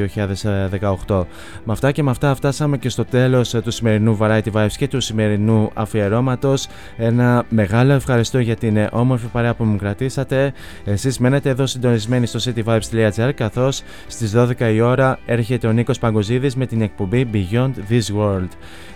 2018. 1.08 1.24
Με 1.64 1.74
αυτά 1.74 1.91
και 1.91 2.03
με 2.03 2.10
αυτά 2.10 2.36
φτάσαμε 2.36 2.78
και 2.78 2.90
στο 2.90 3.06
τέλος 3.06 3.49
του 3.49 3.72
σημερινού 3.72 4.18
Variety 4.22 4.52
Vibes 4.53 4.74
και 4.78 4.88
του 4.88 4.99
σημερινού 4.99 5.72
αφιερώματος. 5.74 6.68
Ένα 6.98 7.44
μεγάλο 7.49 7.94
ευχαριστώ 7.94 8.40
για 8.40 8.56
την 8.56 8.88
όμορφη 8.91 9.28
παρέα 9.28 9.53
που 9.53 9.64
μου 9.64 9.78
κρατήσατε. 9.78 10.53
Εσείς 10.86 11.20
μένετε 11.20 11.49
εδώ 11.49 11.66
συντονισμένοι 11.66 12.26
στο 12.26 12.40
cityvibes.gr 12.80 13.31
καθώς 13.35 13.84
στις 14.07 14.34
12 14.35 14.73
η 14.73 14.81
ώρα 14.81 15.19
έρχεται 15.26 15.68
ο 15.68 15.72
Νίκος 15.72 15.99
Παγκοζίδης 15.99 16.56
με 16.56 16.65
την 16.65 16.81
εκπομπή 16.81 17.27
Beyond 17.34 17.72
This 17.89 18.19
World. 18.19 18.49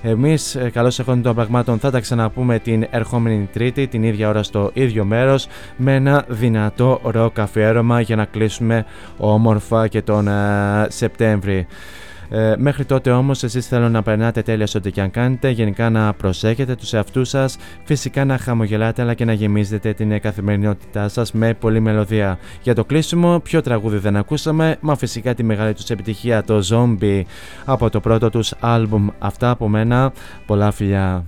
Εμείς 0.03 0.57
καλώς 0.71 0.99
εχόντων 0.99 1.21
των 1.21 1.35
πραγμάτων 1.35 1.79
θα 1.79 1.91
τα 1.91 1.99
ξαναπούμε 1.99 2.59
την 2.59 2.87
ερχόμενη 2.89 3.49
Τρίτη 3.53 3.87
την 3.87 4.03
ίδια 4.03 4.29
ώρα 4.29 4.43
στο 4.43 4.71
ίδιο 4.73 5.05
μέρος 5.05 5.47
με 5.77 5.95
ένα 5.95 6.25
δυνατό 6.27 6.99
ροκ 7.03 7.39
αφιέρωμα 7.39 8.01
για 8.01 8.15
να 8.15 8.25
κλείσουμε 8.25 8.85
όμορφα 9.17 9.87
και 9.87 10.01
τον 10.01 10.27
uh, 10.29 10.85
Σεπτέμβρη. 10.87 11.67
Ε, 12.29 12.53
μέχρι 12.57 12.85
τότε 12.85 13.11
όμως, 13.11 13.43
εσείς 13.43 13.67
θέλω 13.67 13.89
να 13.89 14.01
περνάτε 14.03 14.41
τέλεια 14.41 14.67
σε 14.67 14.77
ό,τι 14.77 14.91
και 14.91 15.01
αν 15.01 15.11
κάνετε. 15.11 15.49
Γενικά 15.49 15.89
να 15.89 16.13
προσέχετε 16.13 16.75
τους 16.75 16.93
εαυτούς 16.93 17.29
σας. 17.29 17.57
Φυσικά 17.83 18.25
να 18.25 18.37
χαμογελάτε, 18.37 19.01
αλλά 19.01 19.13
και 19.13 19.25
να 19.25 19.33
γεμίζετε 19.33 19.93
την 19.93 20.21
καθημερινότητά 20.21 21.09
σας 21.09 21.31
με 21.31 21.53
πολλή 21.53 21.79
μελωδία. 21.79 22.37
Για 22.61 22.75
το 22.75 22.85
κλείσιμο, 22.85 23.39
ποιο 23.39 23.61
τραγούδι 23.61 23.97
δεν 23.97 24.15
ακούσαμε, 24.15 24.77
μα 24.79 24.95
φυσικά 24.95 25.33
τη 25.33 25.43
μεγάλη 25.43 25.73
τους 25.73 25.89
επιτυχία, 25.89 26.43
το 26.43 26.61
Zombie 26.69 27.21
από 27.65 27.89
το 27.89 27.99
πρώτο 27.99 28.29
τους 28.29 28.53
άλμπουμ. 28.59 29.07
Αυτά 29.19 29.49
από 29.49 29.67
μένα. 29.67 30.13
Πολλά 30.45 30.71
φιλιά. 30.71 31.23